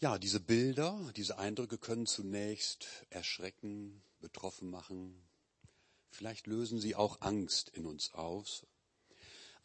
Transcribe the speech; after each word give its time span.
Ja, 0.00 0.16
diese 0.16 0.38
Bilder, 0.38 0.96
diese 1.16 1.38
Eindrücke 1.38 1.76
können 1.76 2.06
zunächst 2.06 2.86
erschrecken, 3.10 4.00
betroffen 4.20 4.70
machen. 4.70 5.20
Vielleicht 6.12 6.46
lösen 6.46 6.78
sie 6.78 6.94
auch 6.94 7.20
Angst 7.20 7.70
in 7.70 7.84
uns 7.84 8.14
aus. 8.14 8.64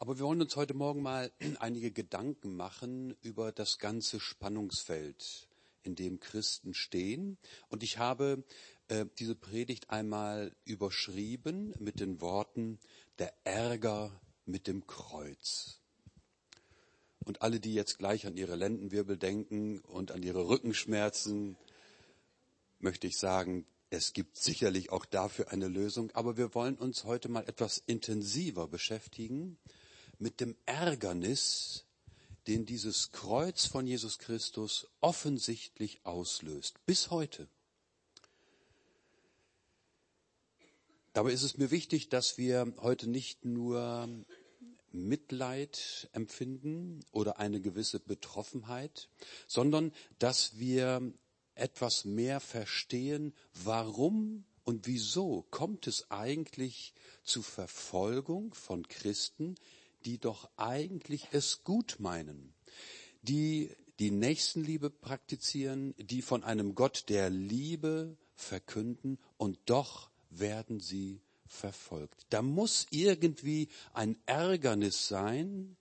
Aber 0.00 0.18
wir 0.18 0.24
wollen 0.24 0.42
uns 0.42 0.56
heute 0.56 0.74
Morgen 0.74 1.02
mal 1.02 1.30
einige 1.60 1.92
Gedanken 1.92 2.56
machen 2.56 3.14
über 3.22 3.52
das 3.52 3.78
ganze 3.78 4.18
Spannungsfeld, 4.18 5.46
in 5.84 5.94
dem 5.94 6.18
Christen 6.18 6.74
stehen. 6.74 7.38
Und 7.68 7.84
ich 7.84 7.98
habe 7.98 8.42
äh, 8.88 9.06
diese 9.20 9.36
Predigt 9.36 9.90
einmal 9.90 10.56
überschrieben 10.64 11.76
mit 11.78 12.00
den 12.00 12.20
Worten 12.20 12.80
der 13.20 13.32
Ärger 13.44 14.20
mit 14.46 14.66
dem 14.66 14.84
Kreuz. 14.88 15.83
Und 17.24 17.42
alle, 17.42 17.60
die 17.60 17.74
jetzt 17.74 17.98
gleich 17.98 18.26
an 18.26 18.36
ihre 18.36 18.56
Lendenwirbel 18.56 19.16
denken 19.16 19.80
und 19.80 20.12
an 20.12 20.22
ihre 20.22 20.48
Rückenschmerzen, 20.48 21.56
möchte 22.78 23.06
ich 23.06 23.16
sagen, 23.16 23.66
es 23.90 24.12
gibt 24.12 24.36
sicherlich 24.36 24.90
auch 24.90 25.04
dafür 25.04 25.50
eine 25.50 25.68
Lösung, 25.68 26.10
aber 26.12 26.36
wir 26.36 26.54
wollen 26.54 26.76
uns 26.76 27.04
heute 27.04 27.28
mal 27.28 27.48
etwas 27.48 27.82
intensiver 27.86 28.66
beschäftigen 28.66 29.56
mit 30.18 30.40
dem 30.40 30.56
Ärgernis, 30.66 31.86
den 32.46 32.66
dieses 32.66 33.12
Kreuz 33.12 33.66
von 33.66 33.86
Jesus 33.86 34.18
Christus 34.18 34.88
offensichtlich 35.00 36.04
auslöst, 36.04 36.84
bis 36.86 37.10
heute. 37.10 37.48
Dabei 41.14 41.32
ist 41.32 41.44
es 41.44 41.56
mir 41.56 41.70
wichtig, 41.70 42.08
dass 42.08 42.36
wir 42.36 42.74
heute 42.80 43.08
nicht 43.08 43.44
nur 43.44 44.08
Mitleid 44.94 46.08
empfinden 46.12 47.00
oder 47.12 47.38
eine 47.38 47.60
gewisse 47.60 48.00
Betroffenheit, 48.00 49.08
sondern 49.46 49.92
dass 50.18 50.58
wir 50.58 51.12
etwas 51.54 52.04
mehr 52.04 52.40
verstehen, 52.40 53.34
warum 53.64 54.44
und 54.64 54.86
wieso 54.86 55.42
kommt 55.50 55.86
es 55.86 56.10
eigentlich 56.10 56.94
zu 57.22 57.42
Verfolgung 57.42 58.54
von 58.54 58.88
Christen, 58.88 59.56
die 60.04 60.18
doch 60.18 60.48
eigentlich 60.56 61.28
es 61.32 61.64
gut 61.64 61.96
meinen, 61.98 62.54
die 63.22 63.70
die 63.98 64.10
Nächstenliebe 64.10 64.90
praktizieren, 64.90 65.94
die 65.98 66.22
von 66.22 66.42
einem 66.42 66.74
Gott 66.74 67.04
der 67.08 67.30
Liebe 67.30 68.16
verkünden 68.34 69.18
und 69.36 69.58
doch 69.66 70.10
werden 70.30 70.80
sie 70.80 71.20
verfolgt. 71.54 72.26
Da 72.30 72.42
muss 72.42 72.86
irgendwie 72.90 73.68
ein 73.92 74.16
Ärgernis 74.26 75.08
sein 75.08 75.76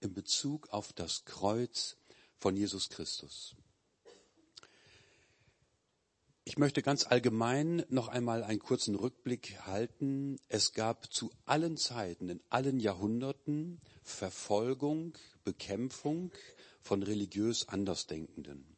in 0.00 0.12
Bezug 0.12 0.68
auf 0.68 0.92
das 0.92 1.24
Kreuz 1.24 1.96
von 2.38 2.56
Jesus 2.56 2.90
Christus. 2.90 3.56
Ich 6.46 6.58
möchte 6.58 6.82
ganz 6.82 7.06
allgemein 7.06 7.86
noch 7.88 8.08
einmal 8.08 8.44
einen 8.44 8.58
kurzen 8.58 8.96
Rückblick 8.96 9.60
halten. 9.66 10.38
Es 10.50 10.74
gab 10.74 11.10
zu 11.10 11.30
allen 11.46 11.78
Zeiten, 11.78 12.28
in 12.28 12.42
allen 12.50 12.80
Jahrhunderten 12.80 13.80
Verfolgung, 14.02 15.14
Bekämpfung 15.42 16.32
von 16.82 17.02
religiös 17.02 17.66
Andersdenkenden. 17.68 18.76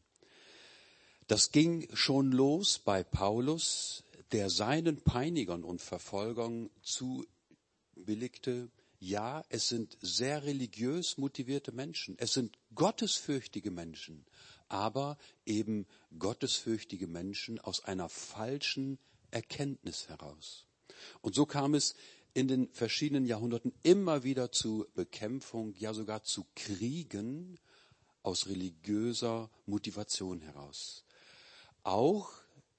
Das 1.27 1.51
ging 1.51 1.89
schon 1.93 2.31
los 2.31 2.79
bei 2.79 3.03
Paulus 3.03 4.05
der 4.33 4.51
seinen 4.51 5.03
Peinigern 5.03 5.65
und 5.65 5.83
Verfolgern 5.83 6.71
zubilligte, 6.83 8.71
ja, 8.99 9.45
es 9.51 9.69
sind 9.69 9.99
sehr 10.01 10.45
religiös 10.45 11.19
motivierte 11.19 11.73
Menschen, 11.73 12.17
es 12.19 12.33
sind 12.33 12.59
gottesfürchtige 12.75 13.71
Menschen, 13.71 14.25
aber 14.69 15.19
eben 15.45 15.87
gottesfürchtige 16.19 17.07
Menschen 17.07 17.61
aus 17.61 17.85
einer 17.85 18.09
falschen 18.09 18.99
Erkenntnis 19.31 20.09
heraus. 20.09 20.67
Und 21.21 21.35
so 21.35 21.47
kam 21.47 21.75
es 21.75 21.95
in 22.33 22.49
den 22.49 22.69
verschiedenen 22.73 23.27
Jahrhunderten 23.27 23.73
immer 23.83 24.25
wieder 24.25 24.51
zu 24.51 24.87
Bekämpfung, 24.95 25.75
ja 25.75 25.95
sogar 25.95 26.25
zu 26.25 26.47
Kriegen 26.55 27.59
aus 28.23 28.49
religiöser 28.49 29.51
Motivation 29.67 30.41
heraus. 30.41 31.05
Auch 31.83 32.33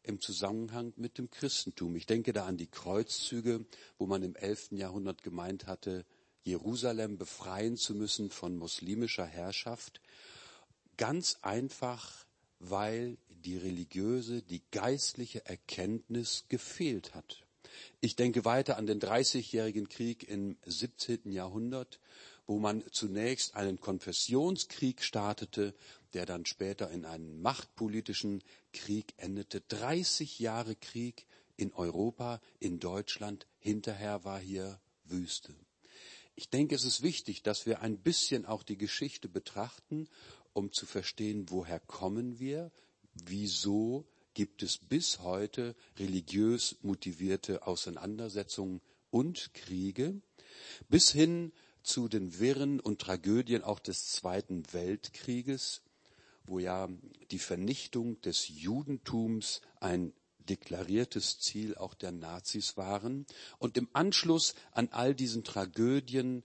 im 0.07 0.19
Zusammenhang 0.21 0.93
mit 0.95 1.17
dem 1.17 1.29
Christentum. 1.29 1.95
Ich 1.95 2.05
denke 2.05 2.33
da 2.33 2.45
an 2.45 2.57
die 2.57 2.67
Kreuzzüge, 2.67 3.65
wo 3.97 4.05
man 4.05 4.23
im 4.23 4.35
11. 4.35 4.71
Jahrhundert 4.71 5.23
gemeint 5.23 5.67
hatte, 5.67 6.05
Jerusalem 6.43 7.17
befreien 7.17 7.75
zu 7.75 7.93
müssen 7.93 8.29
von 8.29 8.57
muslimischer 8.57 9.25
Herrschaft. 9.25 10.01
Ganz 10.95 11.37
einfach, 11.41 12.25
weil 12.59 13.17
die 13.29 13.57
religiöse, 13.57 14.41
die 14.41 14.61
geistliche 14.71 15.45
Erkenntnis 15.45 16.45
gefehlt 16.49 17.13
hat. 17.13 17.43
Ich 17.99 18.15
denke 18.15 18.45
weiter 18.45 18.77
an 18.77 18.87
den 18.87 18.99
Dreißigjährigen 18.99 19.89
Krieg 19.89 20.27
im 20.27 20.57
17. 20.65 21.31
Jahrhundert, 21.31 21.99
wo 22.47 22.59
man 22.59 22.83
zunächst 22.91 23.55
einen 23.55 23.79
Konfessionskrieg 23.79 25.03
startete, 25.03 25.75
der 26.13 26.25
dann 26.25 26.45
später 26.45 26.89
in 26.89 27.05
einen 27.05 27.41
machtpolitischen 27.41 28.41
Krieg 28.71 29.13
endete. 29.17 29.61
30 29.61 30.39
Jahre 30.39 30.75
Krieg 30.75 31.27
in 31.57 31.73
Europa, 31.73 32.39
in 32.59 32.79
Deutschland. 32.79 33.45
Hinterher 33.59 34.23
war 34.23 34.39
hier 34.39 34.79
Wüste. 35.03 35.53
Ich 36.35 36.49
denke, 36.49 36.75
es 36.75 36.85
ist 36.85 37.01
wichtig, 37.01 37.43
dass 37.43 37.65
wir 37.65 37.81
ein 37.81 37.97
bisschen 37.97 38.45
auch 38.45 38.63
die 38.63 38.77
Geschichte 38.77 39.27
betrachten, 39.27 40.07
um 40.53 40.71
zu 40.71 40.85
verstehen, 40.85 41.49
woher 41.49 41.79
kommen 41.79 42.39
wir, 42.39 42.71
wieso 43.13 44.05
gibt 44.33 44.63
es 44.63 44.77
bis 44.77 45.19
heute 45.19 45.75
religiös 45.97 46.77
motivierte 46.81 47.65
Auseinandersetzungen 47.65 48.81
und 49.09 49.53
Kriege, 49.55 50.21
bis 50.89 51.11
hin 51.11 51.51
zu 51.87 52.07
den 52.09 52.39
Wirren 52.39 52.79
und 52.79 52.99
Tragödien 52.99 53.63
auch 53.63 53.79
des 53.79 54.07
Zweiten 54.07 54.63
Weltkrieges, 54.73 55.81
wo 56.45 56.59
ja 56.59 56.89
die 57.31 57.39
Vernichtung 57.39 58.19
des 58.21 58.49
Judentums 58.49 59.61
ein 59.79 60.13
deklariertes 60.37 61.39
Ziel 61.39 61.75
auch 61.75 61.93
der 61.93 62.11
Nazis 62.11 62.77
waren. 62.77 63.25
Und 63.57 63.77
im 63.77 63.89
Anschluss 63.93 64.53
an 64.71 64.89
all 64.91 65.15
diesen 65.15 65.43
Tragödien 65.43 66.43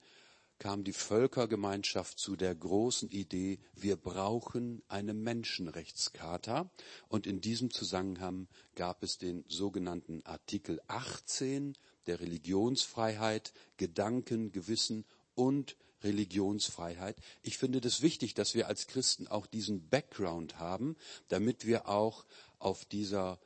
kam 0.58 0.84
die 0.84 0.92
Völkergemeinschaft 0.92 2.20
zu 2.20 2.36
der 2.36 2.54
großen 2.54 3.10
Idee, 3.10 3.58
wir 3.75 3.97
brauchen 3.97 4.81
eine 4.86 5.12
Menschenrechtscharta. 5.12 6.70
Und 7.08 7.26
in 7.26 7.41
diesem 7.41 7.72
Zusammenhang 7.72 8.47
gab 8.76 9.02
es 9.02 9.19
den 9.19 9.44
sogenannten 9.48 10.22
Artikel 10.25 10.81
18 10.86 11.76
der 12.06 12.20
Religionsfreiheit, 12.20 13.52
Gedanken, 13.76 14.52
Gewissen 14.52 15.04
und 15.34 15.76
Religionsfreiheit. 16.03 17.16
Ich 17.43 17.59
finde 17.59 17.81
das 17.81 18.03
wichtig, 18.03 18.34
dass 18.34 18.54
wir 18.54 18.66
als 18.66 18.87
Christen 18.87 19.28
auch 19.28 19.47
diesen 19.47 19.88
Background 19.88 20.59
haben, 20.59 20.97
damit 21.28 21.66
wir 21.66 21.88
auch 21.88 22.25
auf 22.59 22.84
dieser 22.84 23.38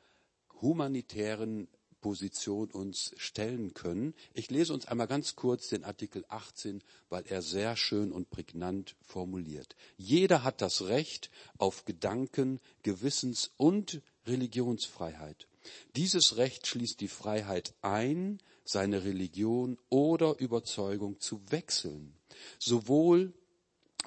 humanitären 0.61 1.67
Position 2.01 2.71
uns 2.71 3.13
stellen 3.17 3.73
können. 3.73 4.13
Ich 4.33 4.49
lese 4.49 4.73
uns 4.73 4.85
einmal 4.85 5.07
ganz 5.07 5.35
kurz 5.35 5.69
den 5.69 5.83
Artikel 5.83 6.25
18, 6.29 6.83
weil 7.09 7.25
er 7.27 7.41
sehr 7.41 7.75
schön 7.75 8.11
und 8.11 8.29
prägnant 8.29 8.95
formuliert. 9.01 9.75
Jeder 9.97 10.43
hat 10.43 10.61
das 10.61 10.83
Recht 10.83 11.29
auf 11.57 11.85
Gedanken, 11.85 12.59
Gewissens- 12.83 13.51
und 13.57 14.01
Religionsfreiheit. 14.25 15.47
Dieses 15.95 16.37
Recht 16.37 16.67
schließt 16.67 17.01
die 17.01 17.07
Freiheit 17.07 17.73
ein, 17.81 18.39
seine 18.67 19.03
Religion 19.03 19.79
oder 19.89 20.39
Überzeugung 20.39 21.19
zu 21.19 21.41
wechseln 21.49 22.17
sowohl 22.59 23.33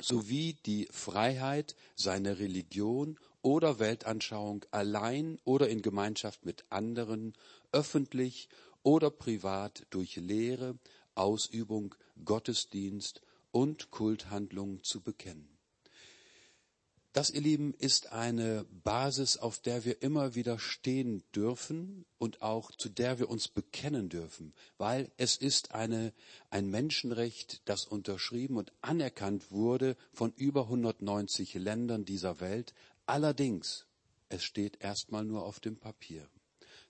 sowie 0.01 0.57
die 0.65 0.89
Freiheit, 0.91 1.77
seine 1.95 2.39
Religion 2.39 3.19
oder 3.43 3.79
Weltanschauung 3.79 4.65
allein 4.71 5.39
oder 5.45 5.69
in 5.69 5.83
Gemeinschaft 5.83 6.45
mit 6.45 6.65
anderen, 6.71 7.35
öffentlich 7.73 8.49
oder 8.83 9.11
privat 9.11 9.87
durch 9.91 10.17
Lehre, 10.17 10.79
Ausübung, 11.15 11.95
Gottesdienst 12.25 13.21
und 13.51 13.91
Kulthandlungen 13.91 14.83
zu 14.85 15.01
bekennen. 15.01 15.60
Das, 17.13 17.31
ihr 17.31 17.41
Lieben, 17.41 17.75
ist 17.75 18.13
eine 18.13 18.65
Basis, 18.71 19.37
auf 19.37 19.59
der 19.59 19.85
wir 19.85 20.01
immer 20.01 20.37
wieder 20.37 20.61
stehen 20.61 21.25
dürfen 21.35 22.07
und 22.19 22.41
auch 22.41 22.71
zu 22.71 22.89
der 22.89 23.19
wir 23.19 23.29
uns 23.29 23.49
bekennen 23.49 24.09
dürfen, 24.09 24.55
weil 24.79 25.11
es 25.17 25.37
ist 25.37 25.75
eine, 25.75 26.13
ein 26.51 26.71
Menschenrecht, 26.71 27.63
das 27.65 27.85
unterschrieben 27.85 28.57
und 28.57 28.73
anerkannt 28.81 29.51
wurde 29.51 29.97
von 30.13 30.33
über 30.37 30.63
190 30.65 31.55
Ländern 31.55 32.05
dieser 32.05 32.39
Welt. 32.39 32.75
Allerdings, 33.07 33.87
es 34.29 34.45
steht 34.45 34.81
erstmal 34.81 35.25
nur 35.25 35.45
auf 35.45 35.59
dem 35.59 35.77
Papier. 35.77 36.29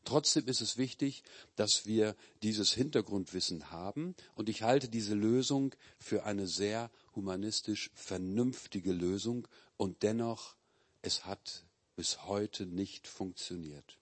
Trotzdem 0.04 0.46
ist 0.46 0.60
es 0.60 0.76
wichtig, 0.76 1.22
dass 1.56 1.86
wir 1.86 2.14
dieses 2.42 2.72
Hintergrundwissen 2.72 3.70
haben 3.70 4.14
und 4.34 4.50
ich 4.50 4.62
halte 4.62 4.88
diese 4.88 5.14
Lösung 5.14 5.74
für 5.98 6.24
eine 6.24 6.46
sehr 6.46 6.90
humanistisch 7.14 7.90
vernünftige 7.94 8.92
Lösung 8.92 9.46
und 9.80 10.02
dennoch 10.02 10.56
es 11.00 11.24
hat 11.24 11.64
bis 11.96 12.26
heute 12.26 12.66
nicht 12.66 13.08
funktioniert. 13.08 13.98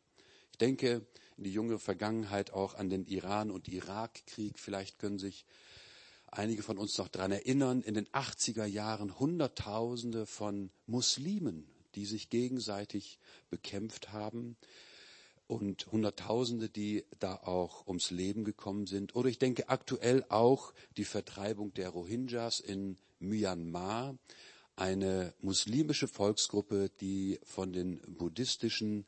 Ich 0.50 0.58
denke 0.58 1.06
in 1.36 1.44
die 1.44 1.52
junge 1.52 1.78
Vergangenheit 1.78 2.52
auch 2.52 2.74
an 2.74 2.90
den 2.90 3.06
Iran- 3.06 3.52
und 3.52 3.68
Irakkrieg. 3.68 4.58
Vielleicht 4.58 4.98
können 4.98 5.20
sich 5.20 5.46
einige 6.26 6.64
von 6.64 6.78
uns 6.78 6.98
noch 6.98 7.06
daran 7.06 7.30
erinnern, 7.30 7.82
in 7.82 7.94
den 7.94 8.08
80er 8.08 8.64
Jahren 8.64 9.20
Hunderttausende 9.20 10.26
von 10.26 10.70
Muslimen, 10.86 11.70
die 11.94 12.06
sich 12.06 12.28
gegenseitig 12.28 13.20
bekämpft 13.48 14.10
haben 14.10 14.56
und 15.46 15.86
Hunderttausende, 15.92 16.68
die 16.68 17.04
da 17.20 17.36
auch 17.36 17.86
ums 17.86 18.10
Leben 18.10 18.42
gekommen 18.42 18.88
sind. 18.88 19.14
Oder 19.14 19.28
ich 19.28 19.38
denke 19.38 19.68
aktuell 19.68 20.24
auch 20.28 20.74
die 20.96 21.04
Vertreibung 21.04 21.72
der 21.74 21.90
Rohingyas 21.90 22.58
in 22.58 22.96
Myanmar, 23.20 24.18
eine 24.78 25.34
muslimische 25.40 26.06
Volksgruppe, 26.08 26.90
die 27.00 27.40
von 27.42 27.72
den 27.72 27.98
buddhistischen 28.06 29.04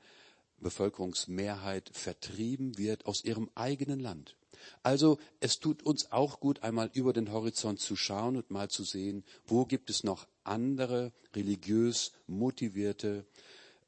Bevölkerungsmehrheit 0.58 1.90
vertrieben 1.93 2.76
wird 2.76 3.06
aus 3.06 3.25
ihrem 3.25 3.49
eigenen 3.55 4.00
Land. 4.00 4.37
Also 4.82 5.19
es 5.38 5.58
tut 5.58 5.82
uns 5.82 6.12
auch 6.12 6.40
gut, 6.40 6.62
einmal 6.62 6.90
über 6.93 7.12
den 7.12 7.32
Horizont 7.32 7.81
zu 7.81 7.96
schauen 7.96 8.37
und 8.37 8.50
mal 8.50 8.69
zu 8.69 8.84
sehen, 8.84 9.25
wo 9.46 9.64
gibt 9.64 9.88
es 9.90 10.05
noch 10.05 10.26
andere 10.44 11.12
religiös 11.34 12.12
motivierte 12.26 13.25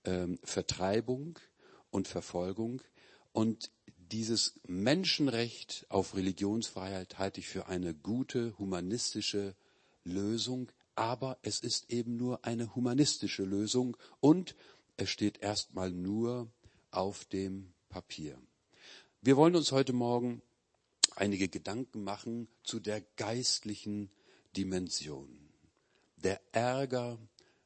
ähm, 0.05 0.39
Vertreibung 0.45 1.39
und 1.91 2.09
Verfolgung. 2.09 2.81
Und 3.33 3.71
dieses 3.99 4.55
Menschenrecht 4.67 5.87
auf 5.89 6.15
Religionsfreiheit 6.15 7.19
halte 7.19 7.41
ich 7.41 7.49
für 7.49 7.67
eine 7.67 7.93
gute 7.93 8.57
humanistische 8.59 9.55
Lösung, 10.05 10.71
aber 10.95 11.39
es 11.43 11.61
ist 11.61 11.91
eben 11.91 12.17
nur 12.17 12.45
eine 12.45 12.75
humanistische 12.75 13.45
Lösung 13.45 13.97
und 14.21 14.55
es 14.97 15.11
steht 15.11 15.39
erstmal 15.39 15.91
nur 15.91 16.51
auf 16.91 17.25
dem 17.25 17.73
Papier. 17.89 18.39
Wir 19.21 19.37
wollen 19.37 19.57
uns 19.57 19.73
heute 19.73 19.93
Morgen 19.93 20.43
einige 21.17 21.49
Gedanken 21.49 22.05
machen 22.05 22.49
zu 22.63 22.81
der 22.81 23.01
geistlichen 23.17 24.11
Dimension. 24.57 25.29
Der 26.17 26.41
Ärger 26.53 27.19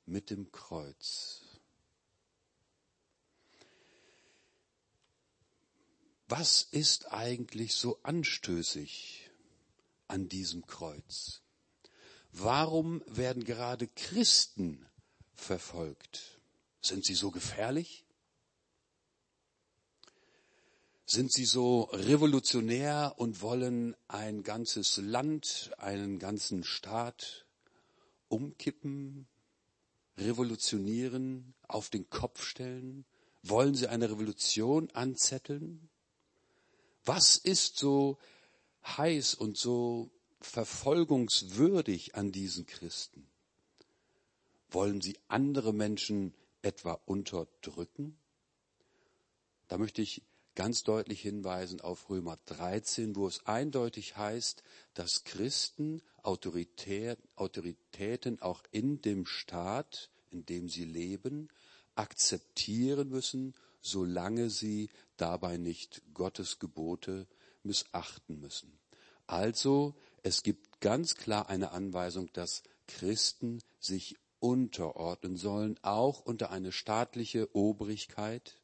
mit 0.07 0.31
dem 0.31 0.51
Kreuz. 0.53 1.43
Was 6.29 6.63
ist 6.63 7.13
eigentlich 7.13 7.75
so 7.75 8.01
anstößig 8.03 9.31
an 10.09 10.29
diesem 10.29 10.67
Kreuz? 10.67 11.43
Warum 12.39 13.03
werden 13.07 13.45
gerade 13.45 13.89
Christen 13.89 14.87
verfolgt? 15.35 16.39
Sind 16.83 17.03
sie 17.07 17.15
so 17.15 17.31
gefährlich? 17.31 18.05
Sind 21.07 21.33
sie 21.33 21.47
so 21.47 21.85
revolutionär 21.93 23.15
und 23.17 23.41
wollen 23.41 23.97
ein 24.07 24.43
ganzes 24.43 24.99
Land, 24.99 25.71
einen 25.79 26.19
ganzen 26.19 26.63
Staat 26.63 27.47
umkippen, 28.29 29.27
revolutionieren, 30.19 31.55
auf 31.69 31.89
den 31.89 32.11
Kopf 32.11 32.43
stellen? 32.43 33.07
Wollen 33.45 33.75
sie 33.75 33.89
eine 33.89 34.11
Revolution 34.11 34.91
anzetteln? 34.91 35.89
Was 37.03 37.39
ist 37.39 37.79
so 37.79 38.19
heiß 38.85 39.33
und 39.37 39.57
so 39.57 40.11
verfolgungswürdig 40.47 42.15
an 42.15 42.33
diesen 42.33 42.67
Christen? 42.67 43.27
Wollen 44.71 45.01
sie 45.01 45.19
andere 45.29 45.73
Menschen 45.73 46.35
etwa 46.63 46.93
unterdrücken? 47.05 48.19
Da 49.69 49.79
möchte 49.79 50.03
ich 50.03 50.23
ganz 50.55 50.83
deutlich 50.83 51.21
hinweisen 51.21 51.81
auf 51.81 52.09
Römer 52.09 52.39
13, 52.47 53.17
wo 53.17 53.27
es 53.27 53.45
eindeutig 53.47 54.17
heißt, 54.17 54.63
dass 54.95 55.25
Christen 55.25 56.03
Autorität, 56.23 57.19
Autoritäten 57.35 58.41
auch 58.41 58.63
in 58.71 59.03
dem 59.03 59.27
Staat, 59.27 60.11
in 60.31 60.47
dem 60.47 60.69
sie 60.69 60.85
leben, 60.85 61.49
akzeptieren 61.95 63.09
müssen, 63.09 63.55
solange 63.81 64.51
sie 64.51 64.89
dabei 65.17 65.57
nicht 65.57 66.03
Gottes 66.15 66.59
Gebote 66.59 67.27
missachten 67.63 68.41
müssen. 68.41 68.79
Also, 69.27 69.95
es 70.27 70.43
gibt 70.43 70.81
ganz 70.81 71.15
klar 71.15 71.49
eine 71.49 71.71
Anweisung, 71.71 72.33
dass 72.33 72.65
Christen 72.89 73.63
sich 73.79 74.17
unterordnen 74.41 75.37
sollen, 75.37 75.79
auch 75.83 76.19
unter 76.19 76.51
eine 76.51 76.73
staatliche 76.73 77.55
Obrigkeit, 77.55 78.61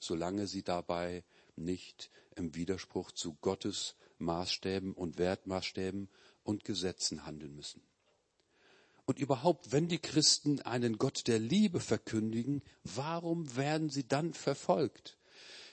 solange 0.00 0.48
sie 0.48 0.64
dabei 0.64 1.22
nicht 1.54 2.10
im 2.34 2.56
Widerspruch 2.56 3.12
zu 3.12 3.36
Gottes 3.40 3.94
Maßstäben 4.18 4.94
und 4.94 5.16
Wertmaßstäben 5.16 6.08
und 6.42 6.64
Gesetzen 6.64 7.24
handeln 7.24 7.54
müssen. 7.54 7.82
Und 9.04 9.20
überhaupt, 9.20 9.70
wenn 9.70 9.86
die 9.86 10.00
Christen 10.00 10.60
einen 10.62 10.98
Gott 10.98 11.28
der 11.28 11.38
Liebe 11.38 11.78
verkündigen, 11.78 12.62
warum 12.82 13.54
werden 13.54 13.90
sie 13.90 14.08
dann 14.08 14.34
verfolgt? 14.34 15.16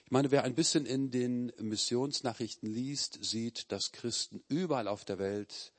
Ich 0.06 0.12
meine, 0.12 0.32
wer 0.32 0.44
ein 0.44 0.56
bisschen 0.56 0.86
in 0.86 1.12
den 1.12 1.52
Missionsnachrichten 1.60 2.70
liest, 2.70 3.24
sieht, 3.24 3.72
dass 3.72 3.92
Christen 3.92 4.44
überall 4.48 4.88
auf 4.88 5.06
der 5.06 5.18
Welt 5.18 5.74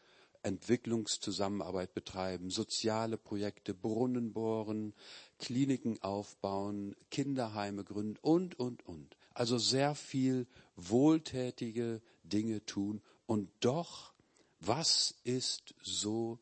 Entwicklungszusammenarbeit 0.45 1.95
betreiben, 1.95 2.51
soziale 2.51 3.17
Projekte, 3.17 3.75
Brunnen 3.75 4.33
bohren, 4.33 4.93
Kliniken 5.39 6.03
aufbauen, 6.03 6.95
Kinderheime 7.11 7.83
gründen 7.83 8.19
und, 8.21 8.59
und, 8.59 8.87
und. 8.87 9.17
Also 9.33 9.59
sehr 9.59 9.95
viel 9.95 10.47
wohltätige 10.77 12.03
Dinge 12.23 12.65
tun. 12.67 13.03
Und 13.27 13.51
doch, 13.61 14.13
was 14.61 15.15
ist 15.25 15.75
so 15.83 16.39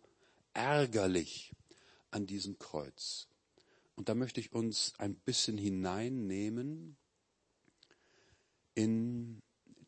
ärgerlich 0.53 1.53
an 2.11 2.27
diesem 2.27 2.59
Kreuz? 2.59 3.29
Und 3.95 4.09
da 4.09 4.15
möchte 4.15 4.41
ich 4.41 4.53
uns 4.53 4.95
ein 4.99 5.15
bisschen 5.15 5.59
hineinnehmen 5.59 6.97
in 8.75 9.41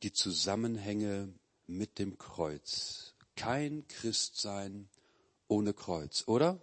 die 0.03 0.13
Zusammenhänge 0.13 1.33
mit 1.67 1.99
dem 1.99 2.19
Kreuz. 2.19 3.15
Kein 3.37 3.87
Christsein 3.89 4.89
ohne 5.49 5.73
Kreuz, 5.75 6.25
oder? 6.27 6.61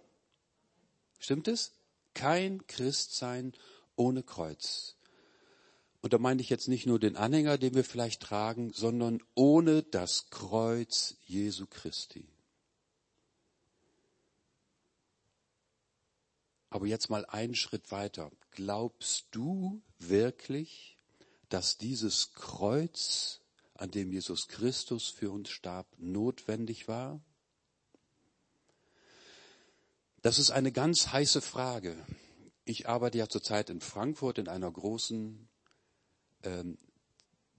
Stimmt 1.18 1.48
es? 1.48 1.72
Kein 2.14 2.66
Christsein 2.66 3.52
ohne 3.96 4.22
Kreuz. 4.22 4.96
Und 6.00 6.12
da 6.12 6.18
meine 6.18 6.42
ich 6.42 6.50
jetzt 6.50 6.68
nicht 6.68 6.86
nur 6.86 6.98
den 6.98 7.16
Anhänger, 7.16 7.58
den 7.58 7.74
wir 7.74 7.84
vielleicht 7.84 8.22
tragen, 8.22 8.72
sondern 8.72 9.22
ohne 9.34 9.84
das 9.84 10.30
Kreuz 10.30 11.14
Jesu 11.26 11.66
Christi. 11.66 12.28
Aber 16.70 16.86
jetzt 16.86 17.10
mal 17.10 17.24
einen 17.26 17.54
Schritt 17.54 17.92
weiter. 17.92 18.32
Glaubst 18.50 19.26
du 19.30 19.82
wirklich, 19.98 20.98
dass 21.52 21.76
dieses 21.76 22.32
Kreuz, 22.32 23.42
an 23.74 23.90
dem 23.90 24.10
Jesus 24.10 24.48
Christus 24.48 25.08
für 25.08 25.30
uns 25.30 25.50
starb, 25.50 25.86
notwendig 25.98 26.88
war? 26.88 27.20
Das 30.22 30.38
ist 30.38 30.50
eine 30.50 30.72
ganz 30.72 31.12
heiße 31.12 31.42
Frage. 31.42 31.94
Ich 32.64 32.88
arbeite 32.88 33.18
ja 33.18 33.28
zurzeit 33.28 33.68
in 33.68 33.82
Frankfurt 33.82 34.38
in 34.38 34.48
einer 34.48 34.70
großen 34.70 35.46
ähm, 36.44 36.78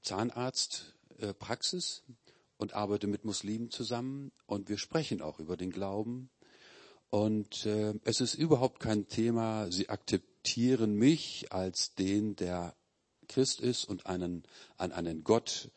Zahnarztpraxis 0.01 2.03
äh, 2.07 2.13
und 2.57 2.73
arbeite 2.73 3.05
mit 3.05 3.25
Muslimen 3.25 3.69
zusammen 3.69 4.31
und 4.47 4.69
wir 4.69 4.79
sprechen 4.79 5.21
auch 5.21 5.39
über 5.39 5.55
den 5.55 5.71
Glauben. 5.71 6.31
Und 7.11 7.67
äh, 7.67 7.93
es 8.05 8.21
ist 8.21 8.33
überhaupt 8.33 8.79
kein 8.79 9.07
Thema. 9.07 9.71
Sie 9.71 9.89
akzeptieren 9.89 10.95
mich 10.95 11.51
als 11.51 11.93
den, 11.93 12.35
der 12.35 12.75
Christ 13.27 13.61
ist 13.61 13.85
und 13.85 14.05
einen, 14.05 14.43
an 14.77 14.91
einen 14.91 15.23
Gott 15.23 15.69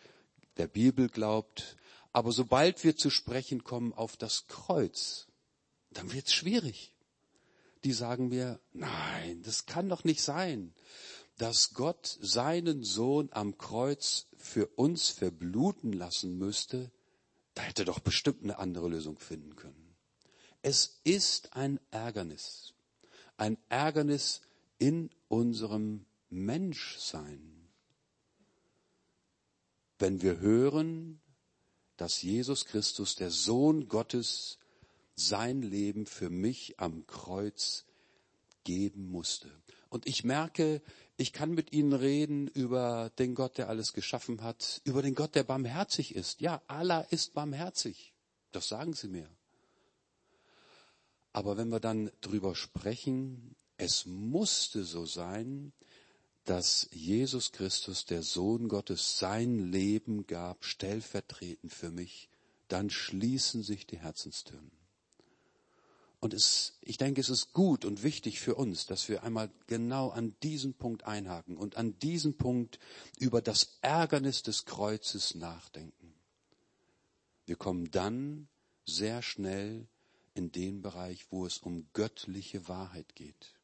der 0.57 0.67
Bibel 0.67 1.09
glaubt. 1.09 1.76
Aber 2.12 2.33
sobald 2.33 2.83
wir 2.85 2.97
zu 2.97 3.11
sprechen 3.11 3.65
kommen 3.65 3.93
auf 3.93 4.17
das 4.17 4.47
Kreuz, 4.47 5.26
dann 5.91 6.12
wird 6.12 6.29
es 6.29 6.35
schwierig. 6.35 6.95
Die 7.85 7.93
sagen 7.93 8.29
mir, 8.29 8.61
nein, 8.73 9.43
das 9.43 9.67
kann 9.67 9.88
doch 9.88 10.05
nicht 10.05 10.23
sein, 10.23 10.75
dass 11.38 11.75
Gott 11.75 12.19
seinen 12.21 12.83
Sohn 12.83 13.29
am 13.33 13.59
Kreuz 13.59 14.26
für 14.38 14.67
uns 14.76 15.11
verbluten 15.11 15.93
lassen 15.93 16.38
müsste. 16.38 16.91
Da 17.55 17.62
hätte 17.62 17.85
doch 17.85 18.00
bestimmt 18.00 18.43
eine 18.43 18.59
andere 18.59 18.88
Lösung 18.88 19.19
finden 19.19 19.57
können. 19.57 19.95
Es 20.62 21.00
ist 21.05 21.55
ein 21.55 21.79
Ärgernis, 21.91 22.75
ein 23.37 23.59
Ärgernis 23.69 24.41
in 24.79 25.11
unserem 25.29 26.07
Menschsein. 26.37 27.69
Wenn 29.99 30.23
wir 30.23 30.38
hören, 30.38 31.21
dass 31.97 32.23
Jesus 32.23 32.66
Christus, 32.66 33.16
der 33.16 33.31
Sohn 33.31 33.88
Gottes, 33.88 34.59
sein 35.14 35.62
Leben 35.62 36.07
für 36.07 36.28
mich 36.28 36.78
am 36.78 37.07
Kreuz 37.07 37.87
geben 38.64 39.11
musste. 39.11 39.50
Und 39.88 40.07
ich 40.07 40.25
merke, 40.25 40.83
ich 41.16 41.33
kann 41.33 41.52
mit 41.52 41.73
ihnen 41.73 41.95
reden 41.95 42.49
über 42.49 43.11
den 43.19 43.35
Gott, 43.35 43.57
der 43.57 43.71
alles 43.71 43.95
geschaffen 43.95 44.43
hat, 44.43 44.83
über 44.85 45.00
den 45.00 45.14
Gott, 45.14 45.35
der 45.35 45.45
barmherzig 45.45 46.14
ist. 46.14 46.43
Ja, 46.43 46.61
Allah 46.66 47.00
ist 47.00 47.33
barmherzig. 47.33 48.12
Das 48.52 48.69
sagen 48.69 48.93
sie 48.93 49.09
mir. 49.09 49.31
Aber 51.33 51.57
wenn 51.57 51.69
wir 51.69 51.81
dann 51.81 52.11
drüber 52.21 52.55
sprechen, 52.55 53.57
es 53.78 54.07
musste 54.07 54.85
so 54.85 55.07
sein, 55.07 55.73
dass 56.47 56.88
Jesus 56.93 57.53
Christus, 57.53 58.07
der 58.07 58.23
Sohn 58.23 58.69
Gottes, 58.69 59.19
sein 59.19 59.59
Leben 59.59 60.26
gab, 60.26 60.65
stellvertretend 60.65 61.73
für 61.73 61.91
mich, 61.91 62.29
dann 62.69 62.88
schließen 62.88 63.62
sich 63.62 63.87
die 63.87 63.99
Herzenstüren. 63.99 64.71
Und 66.21 66.33
es, 66.33 66.79
ich 66.81 66.97
denke, 66.97 67.21
es 67.21 67.29
ist 67.29 67.53
gut 67.53 67.85
und 67.85 68.03
wichtig 68.03 68.41
für 68.41 68.55
uns, 68.55 68.87
dass 68.87 69.09
wir 69.09 69.23
einmal 69.23 69.50
genau 69.67 70.09
an 70.11 70.35
diesen 70.43 70.75
Punkt 70.75 71.05
einhaken 71.05 71.57
und 71.57 71.76
an 71.76 71.99
diesen 71.99 72.37
Punkt 72.37 72.79
über 73.19 73.43
das 73.43 73.79
Ärgernis 73.83 74.43
des 74.43 74.65
Kreuzes 74.65 75.35
nachdenken. 75.35 76.15
Wir 77.45 77.57
kommen 77.57 77.91
dann 77.91 78.49
sehr 78.87 79.21
schnell 79.23 79.88
in 80.35 80.53
den 80.53 80.81
Bereich, 80.81 81.26
wo 81.31 81.45
es 81.45 81.59
um 81.59 81.87
göttliche 81.93 82.67
Wahrheit 82.69 83.15
geht. 83.15 83.56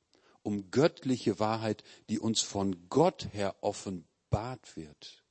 Um 0.42 0.70
göttliche 0.70 1.38
Wahrheit, 1.38 1.84
die 2.08 2.18
uns 2.18 2.40
von 2.40 2.88
Gott 2.88 3.28
her 3.32 3.56
offenbart 3.60 4.76
wird. 4.76 5.22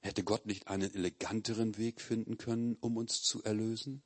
Hätte 0.00 0.24
Gott 0.24 0.46
nicht 0.46 0.68
einen 0.68 0.94
eleganteren 0.94 1.76
Weg 1.76 2.00
finden 2.00 2.38
können, 2.38 2.78
um 2.80 2.96
uns 2.96 3.22
zu 3.22 3.44
erlösen? 3.44 4.02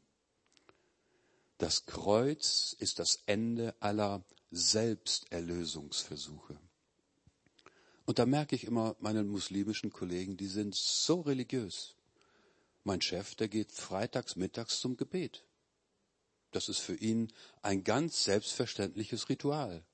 Das 1.59 1.87
Kreuz 1.87 2.75
ist 2.79 2.99
das 2.99 3.21
Ende 3.27 3.77
aller 3.81 4.25
Selbsterlösungsversuche. 4.51 6.59
Und 8.07 8.19
da 8.19 8.27
merke 8.27 8.57
ich 8.57 8.65
immer 8.65 8.97
meinen 9.01 9.29
muslimischen 9.29 9.91
Kollegen, 9.91 10.37
die 10.37 10.49
sind 10.49 10.75
so 10.75 11.23
religiös. 11.23 11.95
Mein 12.83 13.01
Chef, 13.01 13.37
der 13.37 13.49
geht 13.49 13.73
freitags 13.73 14.37
mittags 14.37 14.81
zum 14.81 14.97
Gebet. 14.97 15.45
Das 16.55 16.69
ist 16.69 16.79
für 16.79 16.95
ihn 16.95 17.33
ein 17.63 17.83
ganz 17.83 18.23
selbstverständliches 18.23 19.29
Ritual. 19.29 19.85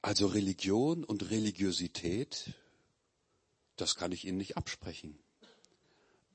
Also 0.00 0.28
Religion 0.28 1.04
und 1.04 1.30
Religiosität, 1.30 2.54
das 3.76 3.96
kann 3.96 4.12
ich 4.12 4.24
Ihnen 4.24 4.38
nicht 4.38 4.56
absprechen. 4.56 5.18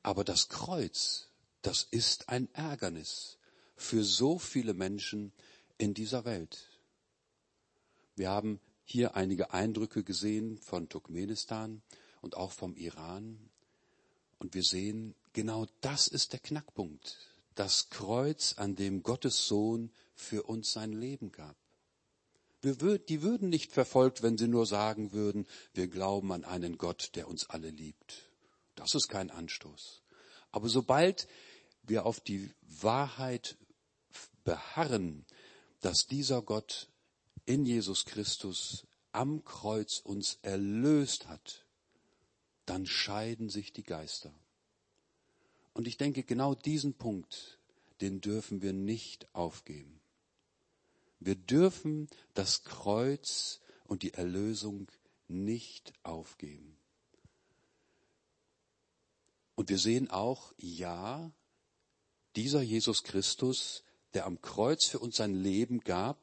Aber 0.03 0.24
das 0.24 0.50
Kreuz, 0.50 1.32
das 1.63 1.82
ist 1.89 2.30
ein 2.30 2.48
Ärgernis 2.53 3.39
für 3.75 4.03
so 4.03 4.38
viele 4.38 4.75
Menschen 4.75 5.34
in 5.80 5.96
dieser 5.96 6.25
Welt. 6.25 6.70
Wir 8.15 8.30
haben 8.30 8.62
hier 8.84 9.15
einige 9.15 9.51
Eindrücke 9.51 10.03
gesehen 10.03 10.60
von 10.60 10.89
Turkmenistan 10.89 11.82
und 12.22 12.38
auch 12.38 12.51
vom 12.51 12.75
Iran. 12.75 13.50
Und 14.38 14.53
wir 14.53 14.63
sehen, 14.63 15.15
genau 15.34 15.68
das 15.82 16.08
ist 16.08 16.34
der 16.34 16.40
Knackpunkt. 16.40 17.18
Das 17.56 17.90
Kreuz, 17.90 18.54
an 18.58 18.76
dem 18.76 19.04
Gottes 19.04 19.48
Sohn 19.48 19.92
für 20.16 20.44
uns 20.44 20.72
sein 20.72 20.94
Leben 20.94 21.32
gab. 21.32 21.56
Wir, 22.62 23.00
die 23.00 23.22
würden 23.24 23.50
nicht 23.50 23.72
verfolgt, 23.72 24.22
wenn 24.22 24.38
sie 24.38 24.48
nur 24.48 24.66
sagen 24.66 25.12
würden, 25.14 25.48
wir 25.74 25.88
glauben 25.88 26.32
an 26.32 26.46
einen 26.46 26.78
Gott, 26.78 27.12
der 27.16 27.28
uns 27.28 27.50
alle 27.50 27.70
liebt. 27.70 28.30
Das 28.76 28.94
ist 28.94 29.10
kein 29.10 29.32
Anstoß. 29.32 30.02
Aber 30.52 30.70
sobald 30.70 31.28
wir 31.84 32.06
auf 32.06 32.20
die 32.20 32.52
Wahrheit 32.62 33.58
beharren, 34.44 35.26
dass 35.82 36.06
dieser 36.06 36.42
Gott 36.42 36.90
in 37.46 37.66
Jesus 37.66 38.06
Christus 38.06 38.86
am 39.12 39.44
Kreuz 39.44 40.00
uns 40.00 40.38
erlöst 40.42 41.28
hat, 41.28 41.66
dann 42.66 42.86
scheiden 42.86 43.50
sich 43.50 43.74
die 43.74 43.84
Geister. 43.84 44.34
Und 45.74 45.88
ich 45.88 45.98
denke, 45.98 46.24
genau 46.24 46.56
diesen 46.56 46.94
Punkt, 46.94 47.60
den 48.01 48.22
dürfen 48.22 48.62
wir 48.62 48.74
nicht 48.74 49.28
aufgeben. 49.34 50.00
Wir 51.20 51.36
dürfen 51.36 52.10
das 52.34 52.63
Kreuz 52.63 53.62
und 53.86 54.04
die 54.04 54.13
Erlösung 54.13 54.88
nicht 55.28 55.94
aufgeben. 56.04 56.78
Und 59.56 59.70
wir 59.70 59.78
sehen 59.78 60.10
auch, 60.10 60.54
ja, 60.58 61.32
dieser 62.36 62.62
Jesus 62.62 63.04
Christus, 63.04 63.84
der 64.13 64.25
am 64.25 64.42
Kreuz 64.42 64.86
für 64.86 65.00
uns 65.00 65.18
sein 65.18 65.36
Leben 65.36 65.82
gab, 65.82 66.18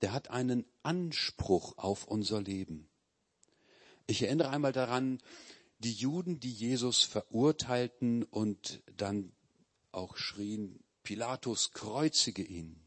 der 0.00 0.12
hat 0.12 0.30
einen 0.30 0.64
Anspruch 0.82 1.76
auf 1.76 2.06
unser 2.06 2.40
Leben. 2.40 2.88
Ich 4.06 4.22
erinnere 4.22 4.50
einmal 4.50 4.72
daran, 4.72 5.20
die 5.78 5.92
Juden, 5.92 6.40
die 6.40 6.52
Jesus 6.52 7.02
verurteilten 7.02 8.24
und 8.24 8.82
dann 8.96 9.32
auch 9.92 10.16
schrien, 10.16 10.82
Pilatus, 11.02 11.72
kreuzige 11.72 12.42
ihn. 12.42 12.80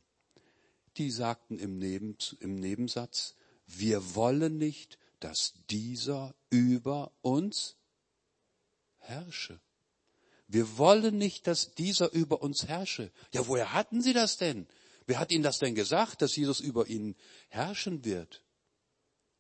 Die 0.97 1.11
sagten 1.11 1.59
im, 1.59 1.77
Neben, 1.77 2.17
im 2.39 2.55
Nebensatz, 2.55 3.35
wir 3.67 4.15
wollen 4.15 4.57
nicht, 4.57 4.97
dass 5.19 5.53
dieser 5.69 6.35
über 6.49 7.11
uns 7.21 7.75
herrsche. 8.97 9.59
Wir 10.47 10.77
wollen 10.77 11.17
nicht, 11.17 11.45
dass 11.47 11.73
dieser 11.75 12.11
über 12.13 12.41
uns 12.41 12.67
herrsche. 12.67 13.11
Ja, 13.33 13.47
woher 13.47 13.73
hatten 13.73 14.01
sie 14.01 14.13
das 14.13 14.37
denn? 14.37 14.67
Wer 15.05 15.19
hat 15.19 15.31
ihnen 15.31 15.43
das 15.43 15.59
denn 15.59 15.75
gesagt, 15.75 16.21
dass 16.21 16.35
Jesus 16.35 16.59
über 16.59 16.87
ihnen 16.87 17.15
herrschen 17.49 18.05
wird? 18.05 18.43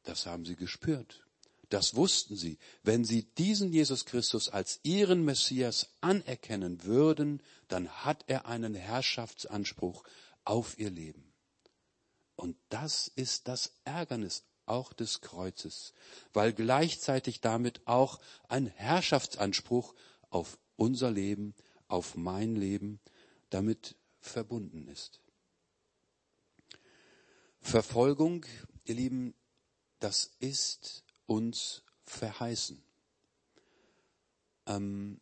Das 0.03 0.25
haben 0.25 0.45
sie 0.45 0.55
gespürt. 0.55 1.26
Das 1.69 1.95
wussten 1.95 2.35
sie. 2.37 2.57
Wenn 2.83 3.03
sie 3.03 3.23
diesen 3.23 3.71
Jesus 3.73 4.05
Christus 4.05 4.49
als 4.49 4.79
ihren 4.83 5.25
Messias 5.25 5.89
anerkennen 5.99 6.83
würden, 6.83 7.43
dann 7.67 7.89
hat 7.89 8.23
er 8.27 8.45
einen 8.45 8.73
Herrschaftsanspruch 8.73 10.03
auf 10.45 10.79
ihr 10.79 10.89
Leben. 10.89 11.33
Und 12.35 12.55
das 12.69 13.09
ist 13.09 13.47
das 13.47 13.73
Ärgernis 13.83 14.43
auch 14.65 14.93
des 14.93 15.21
Kreuzes, 15.21 15.93
weil 16.33 16.53
gleichzeitig 16.53 17.41
damit 17.41 17.85
auch 17.87 18.19
ein 18.47 18.67
Herrschaftsanspruch 18.67 19.93
auf 20.29 20.57
unser 20.75 21.11
Leben, 21.11 21.55
auf 21.87 22.15
mein 22.15 22.55
Leben 22.55 22.99
damit 23.49 23.95
verbunden 24.19 24.87
ist. 24.87 25.21
Verfolgung, 27.59 28.45
ihr 28.85 28.95
Lieben, 28.95 29.33
das 29.99 30.35
ist 30.39 31.03
uns 31.27 31.83
verheißen. 32.03 32.81
Ähm, 34.65 35.19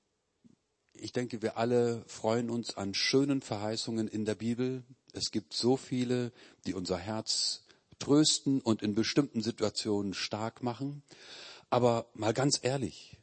ich 0.94 1.12
denke, 1.12 1.42
wir 1.42 1.58
alle 1.58 2.04
freuen 2.08 2.50
uns 2.50 2.78
an 2.78 2.94
schönen 2.94 3.42
Verheißungen 3.42 4.08
in 4.08 4.24
der 4.26 4.36
Bibel. 4.36 4.84
Es 5.12 5.32
gibt 5.32 5.54
so 5.54 5.76
viele, 5.76 6.32
die 6.66 6.74
unser 6.74 6.98
Herz 6.98 7.64
trösten 8.00 8.62
und 8.62 8.82
in 8.82 8.96
bestimmten 8.96 9.42
Situationen 9.42 10.14
stark 10.14 10.64
machen. 10.64 11.04
Aber 11.70 12.08
mal 12.14 12.34
ganz 12.34 12.60
ehrlich, 12.62 13.18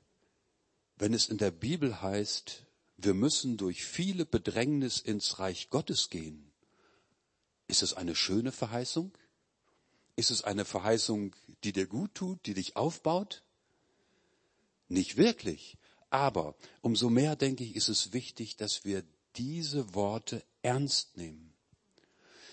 wenn 0.96 1.14
es 1.14 1.28
in 1.28 1.38
der 1.38 1.50
Bibel 1.50 2.02
heißt, 2.02 2.64
wir 2.96 3.14
müssen 3.14 3.56
durch 3.56 3.84
viele 3.84 4.26
Bedrängnis 4.26 4.98
ins 4.98 5.38
Reich 5.38 5.70
Gottes 5.70 6.10
gehen, 6.10 6.52
ist 7.68 7.82
es 7.82 7.94
eine 7.94 8.14
schöne 8.14 8.52
Verheißung? 8.52 9.12
Ist 10.16 10.30
es 10.30 10.42
eine 10.42 10.64
Verheißung, 10.64 11.34
die 11.64 11.72
dir 11.72 11.86
gut 11.86 12.14
tut, 12.14 12.44
die 12.46 12.54
dich 12.54 12.76
aufbaut? 12.76 13.42
Nicht 14.88 15.16
wirklich. 15.16 15.78
Aber 16.10 16.54
umso 16.82 17.08
mehr, 17.08 17.36
denke 17.36 17.64
ich, 17.64 17.74
ist 17.74 17.88
es 17.88 18.12
wichtig, 18.12 18.56
dass 18.56 18.84
wir 18.84 19.02
diese 19.36 19.94
Worte 19.94 20.44
ernst 20.60 21.16
nehmen. 21.16 21.54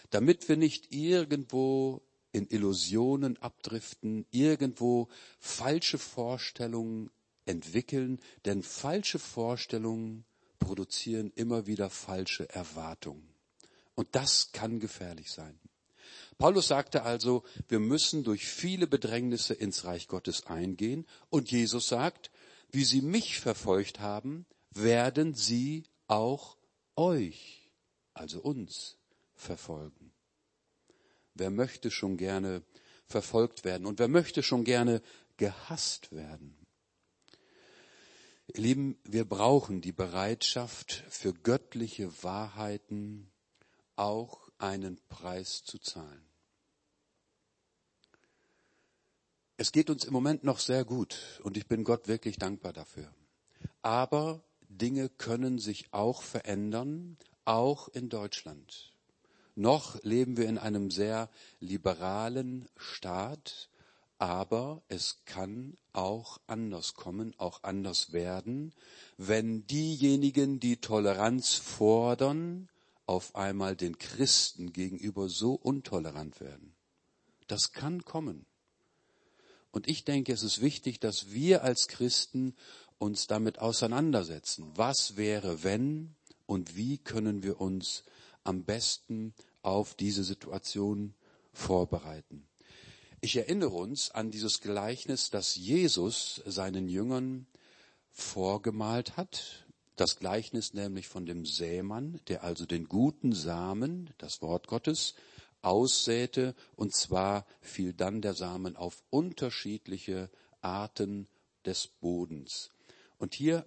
Damit 0.09 0.47
wir 0.47 0.55
nicht 0.55 0.93
irgendwo 0.93 2.01
in 2.31 2.47
Illusionen 2.47 3.37
abdriften, 3.37 4.25
irgendwo 4.31 5.09
falsche 5.39 5.97
Vorstellungen 5.97 7.09
entwickeln, 7.45 8.19
denn 8.45 8.63
falsche 8.63 9.19
Vorstellungen 9.19 10.23
produzieren 10.59 11.31
immer 11.35 11.65
wieder 11.65 11.89
falsche 11.89 12.47
Erwartungen. 12.49 13.27
Und 13.95 14.07
das 14.13 14.51
kann 14.51 14.79
gefährlich 14.79 15.31
sein. 15.31 15.59
Paulus 16.39 16.69
sagte 16.69 17.03
also, 17.03 17.43
wir 17.67 17.79
müssen 17.79 18.23
durch 18.23 18.47
viele 18.47 18.87
Bedrängnisse 18.87 19.53
ins 19.53 19.83
Reich 19.83 20.07
Gottes 20.07 20.47
eingehen. 20.47 21.05
Und 21.29 21.51
Jesus 21.51 21.89
sagt, 21.89 22.31
wie 22.71 22.85
sie 22.85 23.01
mich 23.01 23.41
verfolgt 23.41 23.99
haben, 23.99 24.45
werden 24.71 25.33
sie 25.33 25.83
auch 26.07 26.55
euch, 26.95 27.69
also 28.13 28.39
uns, 28.39 28.97
verfolgen. 29.35 30.13
Wer 31.33 31.49
möchte 31.49 31.91
schon 31.91 32.15
gerne 32.15 32.63
verfolgt 33.05 33.65
werden 33.65 33.85
und 33.85 33.99
wer 33.99 34.07
möchte 34.07 34.41
schon 34.41 34.63
gerne 34.63 35.01
gehasst 35.35 36.13
werden? 36.13 36.55
Ihr 38.47 38.61
Lieben, 38.61 38.97
wir 39.03 39.25
brauchen 39.25 39.81
die 39.81 39.91
Bereitschaft 39.91 41.03
für 41.09 41.33
göttliche 41.33 42.23
Wahrheiten 42.23 43.29
auch 43.97 44.49
einen 44.57 45.01
Preis 45.09 45.65
zu 45.65 45.79
zahlen. 45.79 46.28
Es 49.61 49.73
geht 49.73 49.89
uns 49.89 50.05
im 50.05 50.13
Moment 50.13 50.45
noch 50.45 50.57
sehr 50.57 50.85
gut 50.85 51.41
und 51.43 51.57
ich 51.57 51.67
bin 51.67 51.83
Gott 51.83 52.07
wirklich 52.07 52.37
dankbar 52.37 52.71
dafür. 52.71 53.13
Aber 53.81 54.41
Dinge 54.69 55.09
können 55.09 55.59
sich 55.59 55.87
auch 55.91 56.21
verändern, 56.21 57.17
auch 57.43 57.89
in 57.89 58.07
Deutschland. 58.07 58.93
Noch 59.55 60.01
leben 60.01 60.37
wir 60.37 60.47
in 60.47 60.59
einem 60.59 60.91
sehr 60.91 61.29
liberalen 61.59 62.69
Staat, 62.77 63.69
aber 64.17 64.81
es 64.87 65.23
kann 65.25 65.75
auch 65.91 66.39
anders 66.47 66.93
kommen, 66.93 67.33
auch 67.37 67.61
anders 67.63 68.13
werden, 68.13 68.73
wenn 69.17 69.67
diejenigen, 69.67 70.61
die 70.61 70.77
Toleranz 70.77 71.55
fordern, 71.55 72.69
auf 73.05 73.35
einmal 73.35 73.75
den 73.75 73.97
Christen 73.97 74.71
gegenüber 74.71 75.27
so 75.27 75.55
untolerant 75.55 76.39
werden. 76.39 76.77
Das 77.47 77.73
kann 77.73 78.05
kommen. 78.05 78.45
Und 79.71 79.87
ich 79.87 80.03
denke, 80.03 80.33
es 80.33 80.43
ist 80.43 80.61
wichtig, 80.61 80.99
dass 80.99 81.31
wir 81.31 81.63
als 81.63 81.87
Christen 81.87 82.55
uns 82.97 83.27
damit 83.27 83.59
auseinandersetzen. 83.59 84.71
Was 84.75 85.15
wäre, 85.15 85.63
wenn 85.63 86.15
und 86.45 86.75
wie 86.75 86.97
können 86.97 87.43
wir 87.43 87.61
uns 87.61 88.03
am 88.43 88.63
besten 88.63 89.33
auf 89.61 89.93
diese 89.93 90.23
Situation 90.23 91.13
vorbereiten? 91.53 92.47
Ich 93.21 93.35
erinnere 93.35 93.75
uns 93.75 94.11
an 94.11 94.31
dieses 94.31 94.61
Gleichnis, 94.61 95.29
das 95.29 95.55
Jesus 95.55 96.41
seinen 96.45 96.87
Jüngern 96.87 97.47
vorgemalt 98.11 99.17
hat. 99.17 99.65
Das 99.97 100.17
Gleichnis 100.17 100.73
nämlich 100.73 101.09
von 101.09 101.25
dem 101.25 101.45
Sämann, 101.45 102.21
der 102.29 102.43
also 102.43 102.65
den 102.65 102.87
guten 102.87 103.33
Samen, 103.33 104.09
das 104.17 104.41
Wort 104.41 104.67
Gottes, 104.67 105.15
aussäte, 105.61 106.55
und 106.75 106.93
zwar 106.93 107.45
fiel 107.61 107.93
dann 107.93 108.21
der 108.21 108.33
Samen 108.33 108.75
auf 108.75 109.03
unterschiedliche 109.09 110.29
Arten 110.61 111.27
des 111.65 111.87
Bodens. 111.87 112.71
Und 113.17 113.33
hier 113.35 113.65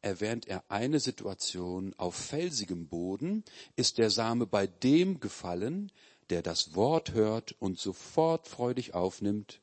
erwähnt 0.00 0.48
er 0.48 0.64
eine 0.68 1.00
Situation, 1.00 1.94
auf 1.96 2.14
felsigem 2.14 2.88
Boden 2.88 3.44
ist 3.76 3.98
der 3.98 4.10
Same 4.10 4.46
bei 4.46 4.66
dem 4.66 5.20
gefallen, 5.20 5.92
der 6.30 6.42
das 6.42 6.74
Wort 6.74 7.12
hört 7.12 7.52
und 7.60 7.78
sofort 7.78 8.48
freudig 8.48 8.94
aufnimmt. 8.94 9.60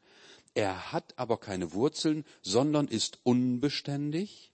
Er 0.54 0.92
hat 0.92 1.14
aber 1.18 1.38
keine 1.38 1.74
Wurzeln, 1.74 2.26
sondern 2.42 2.88
ist 2.88 3.20
unbeständig. 3.24 4.52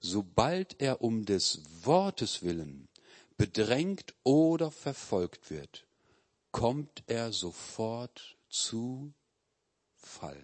Sobald 0.00 0.80
er 0.80 1.02
um 1.02 1.26
des 1.26 1.62
Wortes 1.84 2.42
willen 2.42 2.88
bedrängt 3.40 4.14
oder 4.22 4.70
verfolgt 4.70 5.50
wird, 5.50 5.86
kommt 6.52 7.02
er 7.06 7.32
sofort 7.32 8.36
zu 8.48 9.12
Fall. 9.96 10.42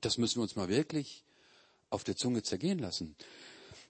Das 0.00 0.18
müssen 0.18 0.36
wir 0.36 0.42
uns 0.42 0.56
mal 0.56 0.68
wirklich 0.68 1.24
auf 1.90 2.04
der 2.04 2.16
Zunge 2.16 2.42
zergehen 2.42 2.78
lassen. 2.78 3.16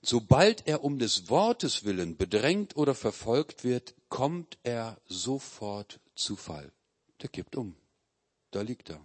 Sobald 0.03 0.67
er 0.67 0.85
um 0.85 0.99
des 0.99 1.31
Wortes 1.31 1.85
willen 1.85 2.17
bedrängt 2.17 2.77
oder 2.77 2.95
verfolgt 2.95 3.65
wird, 3.65 3.95
kommt 4.09 4.59
er 4.63 5.01
sofort 5.07 5.99
zu 6.15 6.37
Fall. 6.37 6.71
Der 7.23 7.31
kippt 7.31 7.57
um. 7.57 7.75
Da 8.51 8.61
liegt 8.61 8.91
er. 8.91 9.05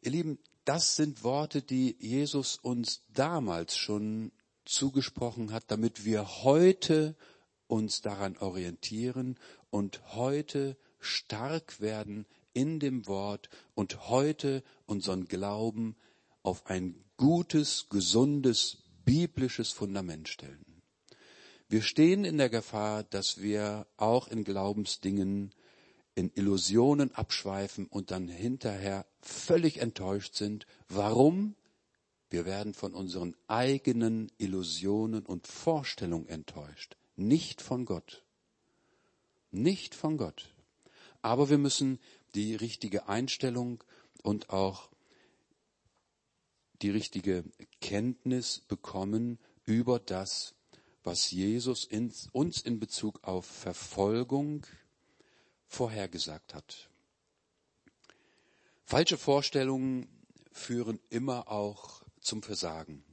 Ihr 0.00 0.10
Lieben, 0.10 0.38
das 0.64 0.96
sind 0.96 1.24
Worte, 1.24 1.62
die 1.62 1.96
Jesus 1.98 2.56
uns 2.56 3.02
damals 3.12 3.76
schon 3.76 4.32
zugesprochen 4.64 5.52
hat, 5.52 5.64
damit 5.68 6.04
wir 6.04 6.42
heute 6.42 7.16
uns 7.74 8.02
daran 8.02 8.36
orientieren 8.36 9.36
und 9.70 10.14
heute 10.14 10.76
stark 11.00 11.80
werden 11.80 12.24
in 12.52 12.78
dem 12.78 13.08
Wort 13.08 13.48
und 13.74 14.08
heute 14.08 14.62
unseren 14.86 15.26
Glauben 15.26 15.96
auf 16.44 16.66
ein 16.66 16.94
gutes, 17.16 17.88
gesundes, 17.88 18.76
biblisches 19.04 19.72
Fundament 19.72 20.28
stellen. 20.28 20.82
Wir 21.68 21.82
stehen 21.82 22.24
in 22.24 22.38
der 22.38 22.48
Gefahr, 22.48 23.02
dass 23.02 23.42
wir 23.42 23.88
auch 23.96 24.28
in 24.28 24.44
Glaubensdingen 24.44 25.52
in 26.14 26.30
Illusionen 26.32 27.12
abschweifen 27.12 27.88
und 27.88 28.12
dann 28.12 28.28
hinterher 28.28 29.04
völlig 29.20 29.78
enttäuscht 29.78 30.36
sind. 30.36 30.64
Warum? 30.88 31.56
Wir 32.30 32.46
werden 32.46 32.72
von 32.72 32.94
unseren 32.94 33.34
eigenen 33.48 34.30
Illusionen 34.38 35.26
und 35.26 35.48
Vorstellungen 35.48 36.28
enttäuscht 36.28 36.96
nicht 37.16 37.62
von 37.62 37.84
Gott. 37.84 38.24
Nicht 39.50 39.94
von 39.94 40.16
Gott. 40.16 40.54
Aber 41.22 41.48
wir 41.48 41.58
müssen 41.58 41.98
die 42.34 42.54
richtige 42.54 43.08
Einstellung 43.08 43.82
und 44.22 44.50
auch 44.50 44.90
die 46.82 46.90
richtige 46.90 47.44
Kenntnis 47.80 48.60
bekommen 48.60 49.38
über 49.64 49.98
das, 49.98 50.54
was 51.02 51.30
Jesus 51.30 51.88
uns 52.32 52.60
in 52.60 52.80
Bezug 52.80 53.22
auf 53.22 53.46
Verfolgung 53.46 54.66
vorhergesagt 55.66 56.54
hat. 56.54 56.90
Falsche 58.84 59.16
Vorstellungen 59.16 60.08
führen 60.52 61.00
immer 61.10 61.48
auch 61.48 62.02
zum 62.20 62.42
Versagen. 62.42 63.04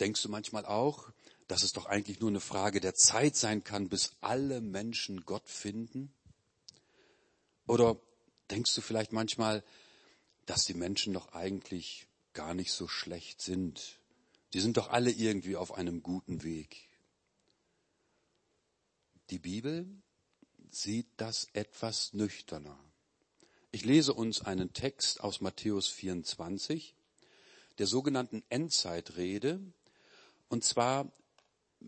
Denkst 0.00 0.22
du 0.22 0.28
manchmal 0.30 0.64
auch, 0.64 1.12
dass 1.46 1.62
es 1.62 1.72
doch 1.72 1.86
eigentlich 1.86 2.20
nur 2.20 2.30
eine 2.30 2.40
Frage 2.40 2.80
der 2.80 2.94
Zeit 2.94 3.36
sein 3.36 3.64
kann, 3.64 3.88
bis 3.88 4.12
alle 4.20 4.60
Menschen 4.60 5.24
Gott 5.26 5.48
finden? 5.48 6.12
Oder 7.66 8.00
denkst 8.50 8.74
du 8.74 8.80
vielleicht 8.80 9.12
manchmal, 9.12 9.62
dass 10.46 10.64
die 10.64 10.74
Menschen 10.74 11.12
doch 11.12 11.32
eigentlich 11.32 12.06
gar 12.32 12.54
nicht 12.54 12.72
so 12.72 12.88
schlecht 12.88 13.42
sind? 13.42 14.00
Die 14.54 14.60
sind 14.60 14.76
doch 14.76 14.90
alle 14.90 15.10
irgendwie 15.10 15.56
auf 15.56 15.74
einem 15.74 16.02
guten 16.02 16.42
Weg. 16.42 16.88
Die 19.30 19.38
Bibel 19.38 19.86
sieht 20.70 21.08
das 21.16 21.48
etwas 21.52 22.12
nüchterner. 22.12 22.78
Ich 23.70 23.84
lese 23.84 24.14
uns 24.14 24.40
einen 24.40 24.72
Text 24.72 25.20
aus 25.20 25.40
Matthäus 25.40 25.88
24, 25.88 26.96
der 27.78 27.86
sogenannten 27.86 28.42
Endzeitrede, 28.48 29.60
und 30.50 30.64
zwar 30.64 31.10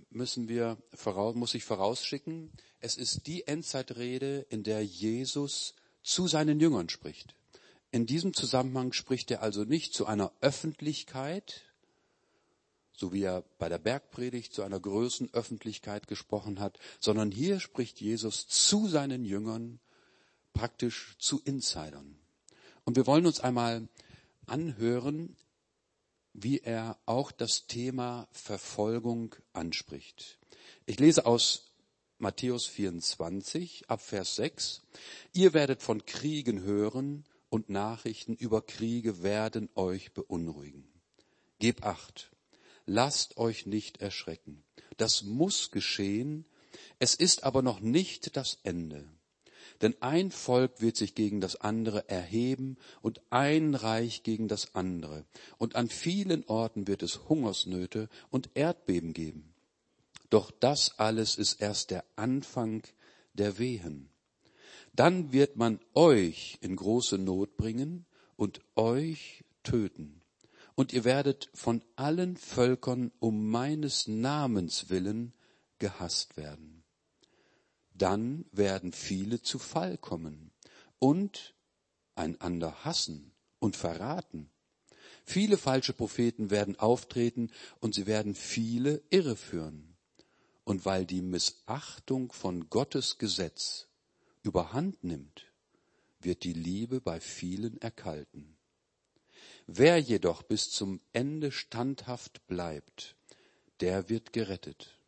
müssen 0.09 0.49
wir 0.49 0.79
voraus, 0.95 1.35
muss 1.35 1.55
ich 1.55 1.65
vorausschicken, 1.65 2.51
es 2.81 2.97
ist 2.97 3.27
die 3.27 3.47
Endzeitrede, 3.47 4.47
in 4.49 4.63
der 4.63 4.85
Jesus 4.85 5.75
zu 6.03 6.29
seinen 6.29 6.61
Jüngern 6.61 6.89
spricht. 6.89 7.35
In 7.91 8.07
diesem 8.07 8.33
Zusammenhang 8.33 8.93
spricht 8.93 9.31
er 9.31 9.43
also 9.43 9.65
nicht 9.65 9.93
zu 9.93 10.07
einer 10.07 10.33
Öffentlichkeit, 10.41 11.63
so 12.93 13.13
wie 13.13 13.23
er 13.23 13.45
bei 13.59 13.69
der 13.69 13.79
Bergpredigt 13.79 14.55
zu 14.55 14.63
einer 14.63 14.81
größeren 14.81 15.35
Öffentlichkeit 15.35 16.07
gesprochen 16.07 16.61
hat, 16.61 16.79
sondern 17.01 17.33
hier 17.33 17.59
spricht 17.59 18.01
Jesus 18.01 18.47
zu 18.47 18.87
seinen 18.87 19.25
Jüngern, 19.25 19.81
praktisch 20.53 21.17
zu 21.19 21.41
Insidern. 21.45 22.17
Und 22.85 22.97
wir 22.97 23.07
wollen 23.07 23.27
uns 23.27 23.41
einmal 23.41 23.89
anhören, 24.47 25.37
wie 26.35 26.61
er 26.61 26.99
auch 27.07 27.33
das 27.33 27.67
Thema 27.67 28.29
Verfolgung 28.33 29.35
anspricht. 29.53 30.39
Ich 30.87 30.99
lese 30.99 31.27
aus 31.27 31.73
Matthäus 32.19 32.67
24 32.67 33.91
ab 33.91 34.01
Vers 34.01 34.37
6. 34.37 34.83
Ihr 35.33 35.55
werdet 35.55 35.83
von 35.83 36.07
Kriegen 36.07 36.63
hören 36.63 37.25
und 37.51 37.69
Nachrichten 37.69 38.35
über 38.35 38.63
Kriege 38.63 39.23
werden 39.23 39.69
euch 39.75 40.13
beunruhigen. 40.13 40.89
Gebt 41.59 41.83
acht. 41.83 42.31
Lasst 42.87 43.37
euch 43.37 43.67
nicht 43.67 43.99
erschrecken. 43.99 44.65
Das 44.97 45.23
muss 45.23 45.71
geschehen. 45.71 46.47
Es 46.99 47.15
ist 47.15 47.45
aber 47.45 47.63
noch 47.63 47.81
nicht 47.81 48.37
das 48.37 48.59
Ende. 48.63 49.09
Denn 49.83 50.01
ein 50.01 50.31
Volk 50.31 50.81
wird 50.81 50.97
sich 50.97 51.17
gegen 51.17 51.41
das 51.41 51.57
andere 51.57 52.09
erheben 52.09 52.77
und 53.03 53.21
ein 53.31 53.75
Reich 53.75 54.23
gegen 54.23 54.47
das 54.47 54.77
andere. 54.77 55.25
Und 55.59 55.75
an 55.75 55.89
vielen 55.89 56.45
Orten 56.45 56.87
wird 56.87 57.03
es 57.03 57.29
Hungersnöte 57.29 58.09
und 58.31 58.51
Erdbeben 58.55 59.13
geben. 59.13 59.53
Doch 60.31 60.53
das 60.53 60.99
alles 60.99 61.37
ist 61.37 61.61
erst 61.61 61.91
der 61.91 62.05
Anfang 62.15 62.85
der 63.35 63.59
Wehen. 63.59 64.09
Dann 64.95 65.33
wird 65.33 65.57
man 65.57 65.81
euch 65.95 66.59
in 66.61 66.77
große 66.77 67.19
Not 67.19 67.57
bringen 67.57 68.07
und 68.37 68.61
euch 68.77 69.45
töten. 69.65 70.23
Und 70.77 70.93
ihr 70.93 71.05
werdet 71.05 71.51
von 71.55 71.83
allen 71.97 72.37
Völkern 72.37 73.11
um 73.19 73.49
meines 73.51 74.07
Namens 74.07 74.91
willen 74.91 75.35
gehasst 75.79 76.37
werden 76.37 76.72
dann 78.03 78.45
werden 78.53 78.93
viele 78.93 79.43
zu 79.43 79.59
Fall 79.59 79.97
kommen 79.97 80.51
und 80.99 81.55
einander 82.15 82.85
hassen 82.85 83.33
und 83.59 83.77
verraten 83.77 84.51
Viele 85.25 85.57
falsche 85.57 85.93
Propheten 85.93 86.51
werden 86.51 86.79
auftreten 86.79 87.51
und 87.81 87.95
sie 87.95 88.07
werden 88.07 88.35
viele 88.35 89.03
irreführen. 89.11 89.97
Und 90.65 90.85
weil 90.85 91.07
die 91.07 91.23
Missachtung 91.23 92.33
von 92.33 92.69
Gottes 92.71 93.19
Gesetz 93.19 93.89
überhand 94.43 95.03
nimmt, 95.03 95.47
wird 96.21 96.45
die 96.45 96.53
Liebe 96.53 97.01
bei 97.01 97.21
vielen 97.21 97.81
erkalten. 97.81 98.57
Wer 99.67 99.99
jedoch 99.99 100.43
bis 100.43 100.71
zum 100.71 101.01
Ende 101.13 101.51
standhaft 101.51 102.47
bleibt, 102.47 103.17
der 103.81 104.09
wird 104.09 104.33
gerettet. 104.33 104.99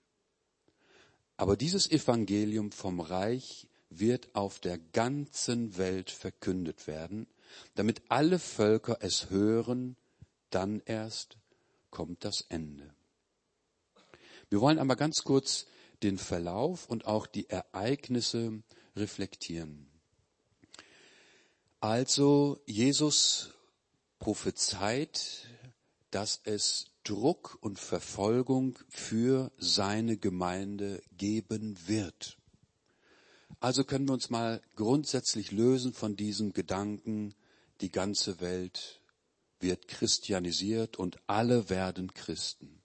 Aber 1.37 1.57
dieses 1.57 1.91
Evangelium 1.91 2.73
vom 2.73 3.01
Reich 3.01 3.67
wird 3.91 4.35
auf 4.35 4.61
der 4.61 4.79
ganzen 4.79 5.77
Welt 5.77 6.11
verkündet 6.11 6.87
werden, 6.87 7.27
damit 7.75 8.03
alle 8.09 8.39
Völker 8.39 8.99
es 9.01 9.31
hören, 9.31 9.97
dann 10.51 10.81
erst 10.85 11.37
kommt 11.91 12.25
das 12.25 12.45
Ende. 12.49 12.95
Wir 14.51 14.61
wollen 14.61 14.79
einmal 14.79 14.97
ganz 14.97 15.23
kurz 15.25 15.67
den 16.03 16.19
Verlauf 16.19 16.89
und 16.89 17.07
auch 17.07 17.27
die 17.27 17.49
Ereignisse 17.49 18.63
reflektieren. 18.97 19.89
Also 21.81 22.61
Jesus 22.67 23.51
prophezeit, 24.19 25.47
dass 26.11 26.41
es 26.45 26.94
Druck 27.05 27.59
und 27.61 27.79
Verfolgung 27.79 28.79
für 28.89 29.53
seine 29.59 30.17
Gemeinde 30.17 31.03
geben 31.17 31.77
wird. 31.87 32.39
Also 33.61 33.85
können 33.85 34.09
wir 34.09 34.15
uns 34.15 34.31
mal 34.31 34.61
grundsätzlich 34.75 35.53
lösen 35.53 35.93
von 35.93 36.17
diesem 36.17 36.53
Gedanken, 36.53 37.35
die 37.81 37.91
ganze 37.91 38.41
Welt 38.41 39.01
wird 39.61 39.89
christianisiert 39.89 40.97
und 40.97 41.19
alle 41.27 41.71
werden 41.71 42.13
Christen. 42.13 42.83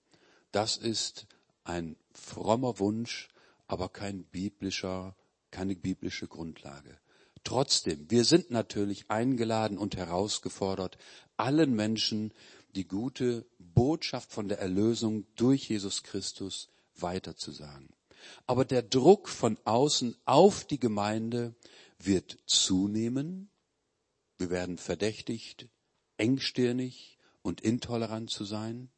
Das 0.51 0.77
ist 0.77 1.27
ein 1.63 1.95
frommer 2.13 2.79
Wunsch, 2.79 3.29
aber 3.67 3.89
kein 3.89 4.23
biblischer, 4.23 5.15
keine 5.51 5.75
biblische 5.75 6.27
Grundlage. 6.27 6.97
Trotzdem, 7.43 8.09
wir 8.09 8.25
sind 8.25 8.51
natürlich 8.51 9.09
eingeladen 9.09 9.77
und 9.77 9.95
herausgefordert, 9.95 10.97
allen 11.37 11.73
Menschen 11.73 12.33
die 12.75 12.87
gute 12.87 13.45
Botschaft 13.57 14.31
von 14.31 14.47
der 14.47 14.59
Erlösung 14.59 15.25
durch 15.35 15.69
Jesus 15.69 16.03
Christus 16.03 16.69
weiterzusagen. 16.95 17.89
Aber 18.45 18.65
der 18.65 18.81
Druck 18.81 19.29
von 19.29 19.57
außen 19.63 20.15
auf 20.25 20.65
die 20.65 20.79
Gemeinde 20.79 21.55
wird 21.97 22.37
zunehmen. 22.45 23.49
Wir 24.37 24.49
werden 24.49 24.77
verdächtigt, 24.77 25.69
engstirnig 26.17 27.17
und 27.41 27.61
intolerant 27.61 28.29
zu 28.29 28.45
sein. 28.45 28.89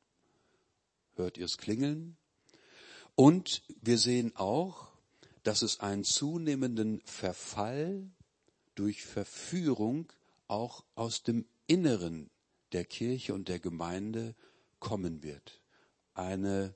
Hört 1.13 1.37
ihr 1.37 1.45
es 1.45 1.57
klingeln? 1.57 2.17
Und 3.15 3.61
wir 3.81 3.97
sehen 3.97 4.35
auch, 4.35 4.91
dass 5.43 5.61
es 5.61 5.79
einen 5.79 6.03
zunehmenden 6.03 7.01
Verfall 7.05 8.09
durch 8.75 9.03
Verführung 9.03 10.11
auch 10.47 10.83
aus 10.95 11.23
dem 11.23 11.45
Inneren 11.67 12.30
der 12.73 12.85
Kirche 12.85 13.33
und 13.33 13.47
der 13.47 13.59
Gemeinde 13.59 14.35
kommen 14.79 15.23
wird. 15.23 15.61
Eine 16.13 16.73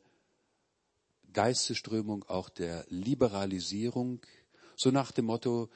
Geistesströmung 1.34 2.24
auch 2.24 2.50
der 2.50 2.86
Liberalisierung, 2.90 4.22
so 4.76 4.92
nach 4.92 5.12
dem 5.12 5.26
Motto, 5.26 5.70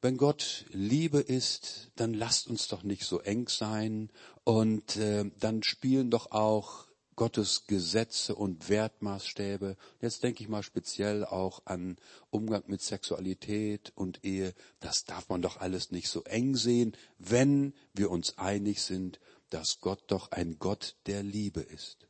wenn 0.00 0.16
Gott 0.16 0.64
Liebe 0.70 1.20
ist, 1.20 1.90
dann 1.96 2.12
lasst 2.12 2.48
uns 2.48 2.66
doch 2.66 2.82
nicht 2.82 3.04
so 3.04 3.20
eng 3.20 3.48
sein 3.48 4.10
und 4.42 4.96
äh, 4.96 5.30
dann 5.38 5.62
spielen 5.62 6.10
doch 6.10 6.32
auch 6.32 6.88
Gottes 7.14 7.66
Gesetze 7.66 8.34
und 8.34 8.68
Wertmaßstäbe. 8.68 9.76
Jetzt 10.00 10.22
denke 10.22 10.42
ich 10.42 10.48
mal 10.48 10.62
speziell 10.62 11.24
auch 11.24 11.62
an 11.66 11.96
Umgang 12.30 12.64
mit 12.66 12.80
Sexualität 12.80 13.92
und 13.94 14.24
Ehe. 14.24 14.54
Das 14.80 15.04
darf 15.04 15.28
man 15.28 15.42
doch 15.42 15.58
alles 15.58 15.90
nicht 15.90 16.08
so 16.08 16.24
eng 16.24 16.56
sehen, 16.56 16.96
wenn 17.18 17.74
wir 17.92 18.10
uns 18.10 18.38
einig 18.38 18.82
sind, 18.82 19.20
dass 19.52 19.80
Gott 19.80 20.02
doch 20.06 20.30
ein 20.32 20.58
Gott 20.58 20.96
der 21.06 21.22
Liebe 21.22 21.60
ist. 21.60 22.08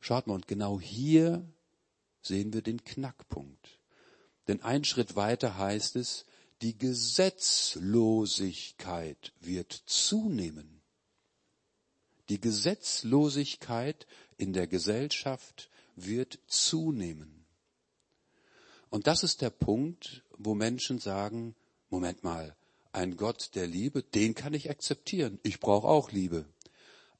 Schaut 0.00 0.26
mal, 0.26 0.34
und 0.34 0.48
genau 0.48 0.80
hier 0.80 1.46
sehen 2.22 2.52
wir 2.52 2.62
den 2.62 2.82
Knackpunkt. 2.82 3.78
Denn 4.48 4.60
ein 4.62 4.82
Schritt 4.84 5.14
weiter 5.14 5.58
heißt 5.58 5.94
es, 5.96 6.24
die 6.62 6.78
Gesetzlosigkeit 6.78 9.32
wird 9.40 9.72
zunehmen. 9.72 10.80
Die 12.28 12.40
Gesetzlosigkeit 12.40 14.06
in 14.38 14.52
der 14.52 14.66
Gesellschaft 14.66 15.70
wird 15.96 16.38
zunehmen. 16.46 17.44
Und 18.90 19.06
das 19.06 19.22
ist 19.22 19.40
der 19.42 19.50
Punkt, 19.50 20.24
wo 20.38 20.54
Menschen 20.54 20.98
sagen, 20.98 21.54
Moment 21.90 22.24
mal, 22.24 22.56
ein 22.92 23.16
Gott 23.16 23.50
der 23.54 23.66
Liebe, 23.66 24.02
den 24.02 24.34
kann 24.34 24.54
ich 24.54 24.70
akzeptieren. 24.70 25.38
Ich 25.42 25.60
brauche 25.60 25.88
auch 25.88 26.12
Liebe. 26.12 26.46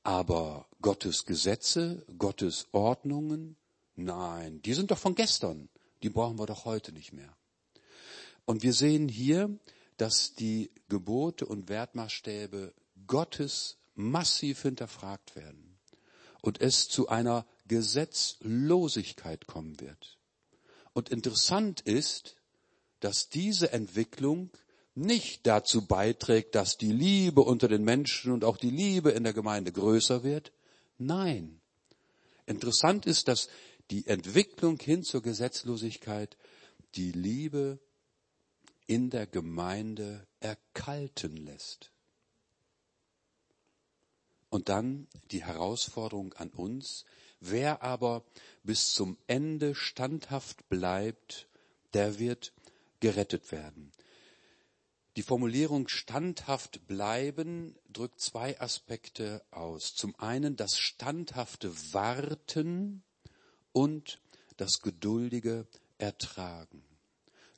Aber 0.02 0.66
Gottes 0.80 1.24
Gesetze, 1.26 2.04
Gottes 2.18 2.66
Ordnungen, 2.72 3.56
nein, 3.94 4.60
die 4.62 4.74
sind 4.74 4.90
doch 4.90 4.98
von 4.98 5.14
gestern. 5.14 5.68
Die 6.02 6.10
brauchen 6.10 6.38
wir 6.38 6.46
doch 6.46 6.64
heute 6.64 6.92
nicht 6.92 7.12
mehr. 7.12 7.36
Und 8.44 8.62
wir 8.62 8.72
sehen 8.72 9.08
hier, 9.08 9.56
dass 9.96 10.34
die 10.34 10.72
Gebote 10.88 11.46
und 11.46 11.68
Wertmaßstäbe 11.68 12.74
Gottes 13.06 13.78
massiv 13.94 14.62
hinterfragt 14.62 15.36
werden 15.36 15.78
und 16.40 16.60
es 16.60 16.88
zu 16.88 17.08
einer 17.08 17.46
Gesetzlosigkeit 17.68 19.46
kommen 19.46 19.80
wird. 19.80 20.18
Und 20.92 21.08
interessant 21.10 21.80
ist, 21.82 22.36
dass 23.00 23.28
diese 23.28 23.72
Entwicklung 23.72 24.50
nicht 24.94 25.46
dazu 25.46 25.86
beiträgt, 25.86 26.54
dass 26.54 26.76
die 26.76 26.92
Liebe 26.92 27.42
unter 27.42 27.68
den 27.68 27.84
Menschen 27.84 28.32
und 28.32 28.44
auch 28.44 28.56
die 28.56 28.70
Liebe 28.70 29.10
in 29.10 29.24
der 29.24 29.32
Gemeinde 29.32 29.72
größer 29.72 30.22
wird. 30.22 30.52
Nein. 30.98 31.60
Interessant 32.46 33.06
ist, 33.06 33.28
dass 33.28 33.48
die 33.90 34.06
Entwicklung 34.06 34.78
hin 34.78 35.02
zur 35.02 35.22
Gesetzlosigkeit 35.22 36.36
die 36.94 37.12
Liebe 37.12 37.78
in 38.86 39.10
der 39.10 39.26
Gemeinde 39.26 40.26
erkalten 40.40 41.36
lässt. 41.36 41.90
Und 44.50 44.68
dann 44.68 45.08
die 45.30 45.44
Herausforderung 45.44 46.34
an 46.34 46.50
uns, 46.50 47.06
wer 47.40 47.82
aber 47.82 48.22
bis 48.62 48.92
zum 48.92 49.16
Ende 49.26 49.74
standhaft 49.74 50.68
bleibt, 50.68 51.48
der 51.94 52.18
wird 52.18 52.52
gerettet 53.00 53.50
werden. 53.50 53.90
Die 55.16 55.22
Formulierung 55.22 55.88
standhaft 55.88 56.86
bleiben 56.86 57.76
drückt 57.92 58.20
zwei 58.20 58.58
Aspekte 58.60 59.44
aus. 59.50 59.94
Zum 59.94 60.14
einen 60.18 60.56
das 60.56 60.78
standhafte 60.78 61.70
Warten 61.92 63.02
und 63.72 64.20
das 64.56 64.80
geduldige 64.80 65.66
Ertragen. 65.98 66.82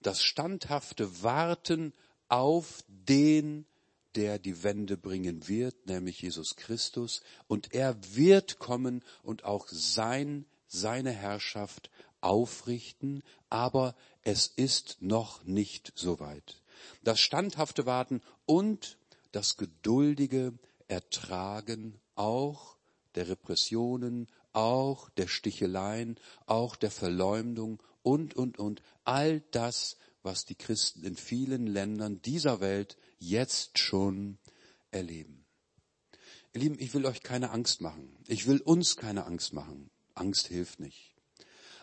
Das 0.02 0.22
standhafte 0.22 1.22
Warten 1.22 1.92
auf 2.28 2.84
den 2.88 3.66
der 4.14 4.38
die 4.38 4.62
Wende 4.62 4.96
bringen 4.96 5.48
wird, 5.48 5.86
nämlich 5.86 6.22
Jesus 6.22 6.56
Christus. 6.56 7.22
Und 7.48 7.74
er 7.74 7.96
wird 8.14 8.58
kommen 8.58 9.02
und 9.22 9.44
auch 9.44 9.66
sein, 9.68 10.46
seine 10.66 11.10
Herrschaft 11.10 11.90
aufrichten, 12.20 13.22
aber 13.50 13.94
es 14.22 14.46
ist 14.46 14.98
noch 15.00 15.44
nicht 15.44 15.92
so 15.94 16.20
weit. 16.20 16.62
Das 17.02 17.20
standhafte 17.20 17.86
Warten 17.86 18.20
und 18.46 18.98
das 19.32 19.56
geduldige 19.56 20.54
Ertragen 20.88 22.00
auch 22.14 22.76
der 23.14 23.28
Repressionen, 23.28 24.28
auch 24.52 25.10
der 25.10 25.28
Sticheleien, 25.28 26.18
auch 26.46 26.76
der 26.76 26.90
Verleumdung 26.90 27.82
und, 28.02 28.34
und, 28.34 28.58
und. 28.58 28.82
All 29.04 29.40
das, 29.50 29.96
was 30.22 30.44
die 30.44 30.54
Christen 30.54 31.04
in 31.04 31.16
vielen 31.16 31.66
Ländern 31.66 32.22
dieser 32.22 32.60
Welt 32.60 32.96
jetzt 33.18 33.78
schon 33.78 34.38
erleben. 34.90 35.44
Ihr 36.52 36.60
Lieben, 36.60 36.76
ich 36.78 36.94
will 36.94 37.04
euch 37.06 37.22
keine 37.22 37.50
Angst 37.50 37.80
machen. 37.80 38.16
Ich 38.28 38.46
will 38.46 38.60
uns 38.60 38.96
keine 38.96 39.26
Angst 39.26 39.52
machen. 39.52 39.90
Angst 40.14 40.46
hilft 40.46 40.78
nicht. 40.78 41.14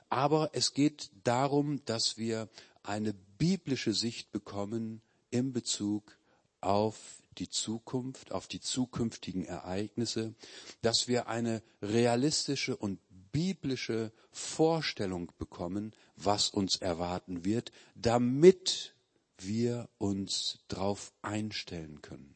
Aber 0.10 0.52
es 0.54 0.74
geht 0.74 1.12
darum, 1.24 1.84
dass 1.86 2.18
wir 2.18 2.50
eine 2.84 3.14
biblische 3.38 3.94
Sicht 3.94 4.32
bekommen 4.32 5.02
in 5.30 5.54
Bezug 5.54 6.18
auf 6.62 7.22
die 7.38 7.50
Zukunft, 7.50 8.32
auf 8.32 8.48
die 8.48 8.60
zukünftigen 8.60 9.46
Ereignisse, 9.46 10.36
dass 10.82 11.08
wir 11.08 11.28
eine 11.28 11.64
realistische 11.82 12.76
und 12.76 13.00
biblische 13.32 14.12
Vorstellung 14.32 15.32
bekommen, 15.38 15.94
was 16.18 16.50
uns 16.50 16.76
erwarten 16.76 17.46
wird, 17.46 17.72
damit 17.96 18.94
wir 19.38 19.90
uns 19.98 20.60
drauf 20.68 21.14
einstellen 21.22 22.02
können. 22.02 22.36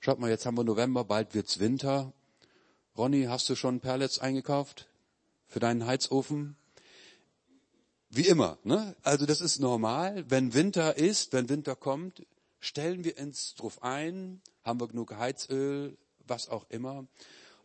Schaut 0.00 0.20
mal, 0.20 0.30
jetzt 0.30 0.46
haben 0.46 0.56
wir 0.56 0.64
November, 0.64 1.04
bald 1.04 1.34
wird's 1.34 1.58
Winter 1.58 2.12
Ronny, 2.98 3.26
hast 3.28 3.48
du 3.48 3.54
schon 3.54 3.78
Perlets 3.78 4.18
eingekauft 4.18 4.88
für 5.46 5.60
deinen 5.60 5.86
Heizofen? 5.86 6.56
Wie 8.10 8.26
immer, 8.26 8.58
ne? 8.64 8.96
Also 9.02 9.26
das 9.26 9.40
ist 9.40 9.60
normal. 9.60 10.24
Wenn 10.28 10.54
Winter 10.54 10.96
ist, 10.96 11.32
wenn 11.32 11.48
Winter 11.48 11.76
kommt, 11.76 12.26
stellen 12.58 13.04
wir 13.04 13.18
uns 13.18 13.54
drauf 13.54 13.82
ein, 13.82 14.40
haben 14.64 14.80
wir 14.80 14.88
genug 14.88 15.14
Heizöl, 15.14 15.96
was 16.26 16.48
auch 16.48 16.64
immer. 16.70 17.06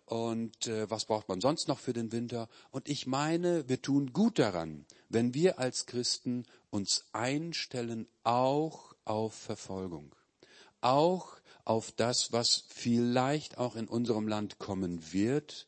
Und 0.05 0.67
äh, 0.67 0.89
was 0.89 1.05
braucht 1.05 1.29
man 1.29 1.39
sonst 1.39 1.69
noch 1.69 1.79
für 1.79 1.93
den 1.93 2.11
Winter? 2.11 2.49
Und 2.71 2.89
ich 2.89 3.07
meine, 3.07 3.67
wir 3.69 3.81
tun 3.81 4.11
gut 4.11 4.37
daran, 4.37 4.85
wenn 5.07 5.33
wir 5.33 5.59
als 5.59 5.85
Christen 5.85 6.45
uns 6.69 7.05
einstellen, 7.13 8.07
auch 8.23 8.95
auf 9.05 9.33
Verfolgung, 9.33 10.13
auch 10.81 11.37
auf 11.63 11.93
das, 11.93 12.33
was 12.33 12.65
vielleicht 12.67 13.57
auch 13.57 13.77
in 13.77 13.87
unserem 13.87 14.27
Land 14.27 14.59
kommen 14.59 15.13
wird 15.13 15.67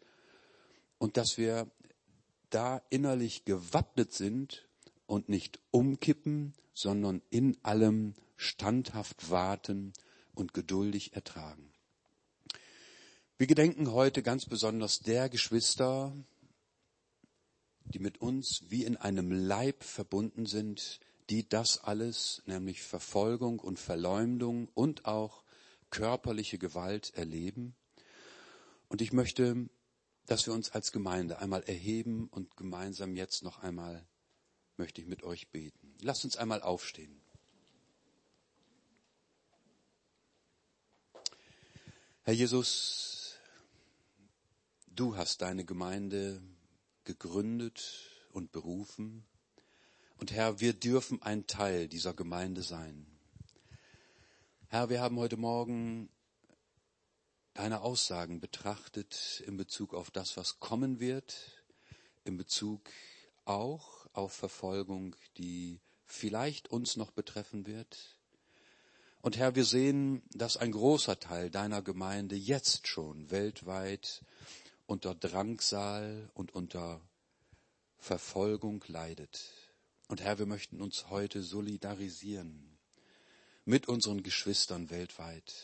und 0.97 1.15
dass 1.15 1.37
wir 1.37 1.71
da 2.49 2.81
innerlich 2.89 3.45
gewappnet 3.45 4.13
sind 4.13 4.64
und 5.05 5.29
nicht 5.29 5.59
umkippen, 5.71 6.53
sondern 6.73 7.21
in 7.29 7.57
allem 7.63 8.15
standhaft 8.35 9.29
warten 9.29 9.93
und 10.33 10.53
geduldig 10.53 11.13
ertragen. 11.13 11.71
Wir 13.37 13.47
gedenken 13.47 13.91
heute 13.91 14.23
ganz 14.23 14.45
besonders 14.45 14.99
der 14.99 15.29
Geschwister, 15.29 16.15
die 17.85 17.99
mit 17.99 18.19
uns 18.19 18.63
wie 18.69 18.83
in 18.83 18.97
einem 18.97 19.31
Leib 19.31 19.83
verbunden 19.83 20.45
sind, 20.45 20.99
die 21.29 21.47
das 21.47 21.83
alles, 21.83 22.41
nämlich 22.45 22.81
Verfolgung 22.81 23.59
und 23.59 23.79
Verleumdung 23.79 24.69
und 24.73 25.05
auch 25.05 25.43
körperliche 25.89 26.57
Gewalt 26.57 27.13
erleben. 27.15 27.75
Und 28.87 29.01
ich 29.01 29.13
möchte, 29.13 29.69
dass 30.25 30.45
wir 30.45 30.53
uns 30.53 30.71
als 30.71 30.91
Gemeinde 30.91 31.39
einmal 31.39 31.63
erheben 31.63 32.27
und 32.29 32.55
gemeinsam 32.57 33.15
jetzt 33.15 33.43
noch 33.43 33.59
einmal 33.59 34.07
möchte 34.77 35.01
ich 35.01 35.07
mit 35.07 35.23
euch 35.23 35.49
beten. 35.49 35.95
Lasst 36.01 36.25
uns 36.25 36.37
einmal 36.37 36.61
aufstehen. 36.61 37.21
Herr 42.23 42.33
Jesus, 42.33 43.35
du 44.87 45.15
hast 45.15 45.41
deine 45.41 45.63
Gemeinde 45.63 46.41
gegründet 47.03 48.09
und 48.31 48.51
berufen. 48.51 49.25
Und 50.17 50.31
Herr, 50.31 50.59
wir 50.59 50.73
dürfen 50.73 51.21
ein 51.21 51.45
Teil 51.45 51.87
dieser 51.87 52.13
Gemeinde 52.13 52.63
sein. 52.63 53.05
Herr, 54.69 54.89
wir 54.89 55.01
haben 55.01 55.19
heute 55.19 55.37
Morgen 55.37 56.09
deine 57.53 57.81
Aussagen 57.81 58.39
betrachtet 58.39 59.43
in 59.45 59.55
Bezug 59.55 59.93
auf 59.93 60.11
das, 60.11 60.35
was 60.35 60.59
kommen 60.59 60.99
wird, 60.99 61.63
in 62.23 62.37
Bezug 62.37 62.89
auch 63.45 63.94
auf 64.17 64.33
Verfolgung, 64.33 65.15
die 65.37 65.79
vielleicht 66.05 66.69
uns 66.69 66.95
noch 66.95 67.11
betreffen 67.11 67.65
wird. 67.65 68.19
Und 69.21 69.37
Herr, 69.37 69.55
wir 69.55 69.65
sehen, 69.65 70.21
dass 70.33 70.57
ein 70.57 70.71
großer 70.71 71.19
Teil 71.19 71.49
deiner 71.49 71.81
Gemeinde 71.81 72.35
jetzt 72.35 72.87
schon 72.87 73.31
weltweit 73.31 74.23
unter 74.85 75.15
Drangsal 75.15 76.29
und 76.35 76.53
unter 76.53 77.01
Verfolgung 77.97 78.83
leidet. 78.87 79.51
Und 80.07 80.21
Herr, 80.21 80.37
wir 80.37 80.45
möchten 80.45 80.79
uns 80.79 81.09
heute 81.09 81.41
solidarisieren 81.41 82.77
mit 83.63 83.87
unseren 83.87 84.21
Geschwistern 84.21 84.91
weltweit. 84.91 85.55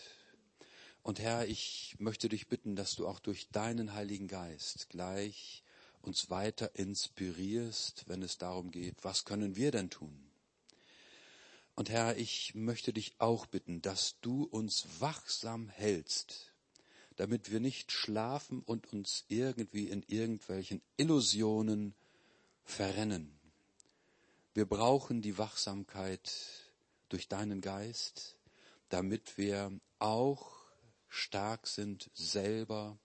Und 1.03 1.19
Herr, 1.19 1.47
ich 1.47 1.95
möchte 1.99 2.29
dich 2.29 2.47
bitten, 2.47 2.75
dass 2.75 2.95
du 2.95 3.07
auch 3.07 3.19
durch 3.19 3.49
deinen 3.49 3.93
Heiligen 3.93 4.27
Geist 4.27 4.89
gleich 4.89 5.63
uns 6.01 6.29
weiter 6.29 6.75
inspirierst, 6.75 8.03
wenn 8.07 8.21
es 8.21 8.37
darum 8.37 8.71
geht, 8.71 9.03
was 9.03 9.25
können 9.25 9.55
wir 9.55 9.71
denn 9.71 9.89
tun? 9.89 10.31
Und 11.75 11.89
Herr, 11.89 12.17
ich 12.17 12.53
möchte 12.53 12.93
dich 12.93 13.15
auch 13.17 13.45
bitten, 13.45 13.81
dass 13.81 14.19
du 14.21 14.43
uns 14.43 14.85
wachsam 14.99 15.69
hältst, 15.69 16.51
damit 17.15 17.51
wir 17.51 17.59
nicht 17.59 17.91
schlafen 17.91 18.61
und 18.61 18.91
uns 18.93 19.25
irgendwie 19.29 19.87
in 19.87 20.03
irgendwelchen 20.07 20.81
Illusionen 20.97 21.93
verrennen. 22.63 23.31
Wir 24.53 24.65
brauchen 24.65 25.21
die 25.21 25.37
Wachsamkeit 25.37 26.31
durch 27.09 27.27
deinen 27.27 27.61
Geist, 27.61 28.35
damit 28.89 29.37
wir 29.37 29.71
auch 29.99 30.51
stark 31.07 31.67
sind, 31.67 32.09
selber 32.13 32.97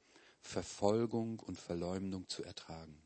Verfolgung 0.46 1.40
und 1.40 1.58
Verleumdung 1.58 2.28
zu 2.28 2.42
ertragen. 2.42 2.96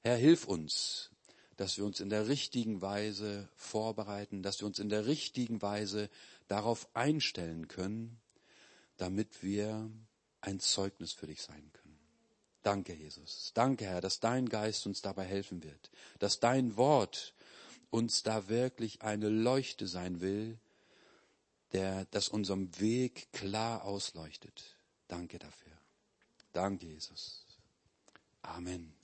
Herr, 0.00 0.16
hilf 0.16 0.46
uns, 0.46 1.10
dass 1.56 1.76
wir 1.76 1.84
uns 1.84 2.00
in 2.00 2.10
der 2.10 2.28
richtigen 2.28 2.80
Weise 2.82 3.48
vorbereiten, 3.56 4.42
dass 4.42 4.60
wir 4.60 4.66
uns 4.66 4.78
in 4.78 4.88
der 4.88 5.06
richtigen 5.06 5.60
Weise 5.62 6.08
darauf 6.48 6.88
einstellen 6.94 7.66
können, 7.68 8.20
damit 8.96 9.42
wir 9.42 9.90
ein 10.40 10.60
Zeugnis 10.60 11.12
für 11.12 11.26
dich 11.26 11.42
sein 11.42 11.70
können. 11.72 11.98
Danke, 12.62 12.94
Jesus. 12.94 13.52
Danke, 13.54 13.84
Herr, 13.86 14.00
dass 14.00 14.20
dein 14.20 14.48
Geist 14.48 14.86
uns 14.86 15.02
dabei 15.02 15.24
helfen 15.24 15.62
wird, 15.62 15.90
dass 16.18 16.40
dein 16.40 16.76
Wort 16.76 17.34
uns 17.90 18.22
da 18.22 18.48
wirklich 18.48 19.02
eine 19.02 19.28
Leuchte 19.28 19.86
sein 19.86 20.20
will, 20.20 20.58
der, 21.72 22.06
das 22.06 22.28
unserem 22.28 22.78
Weg 22.80 23.32
klar 23.32 23.84
ausleuchtet. 23.84 24.76
Danke 25.08 25.38
dafür. 25.38 25.75
Danke, 26.56 26.86
Jesus. 26.86 27.46
Amen. 28.44 28.94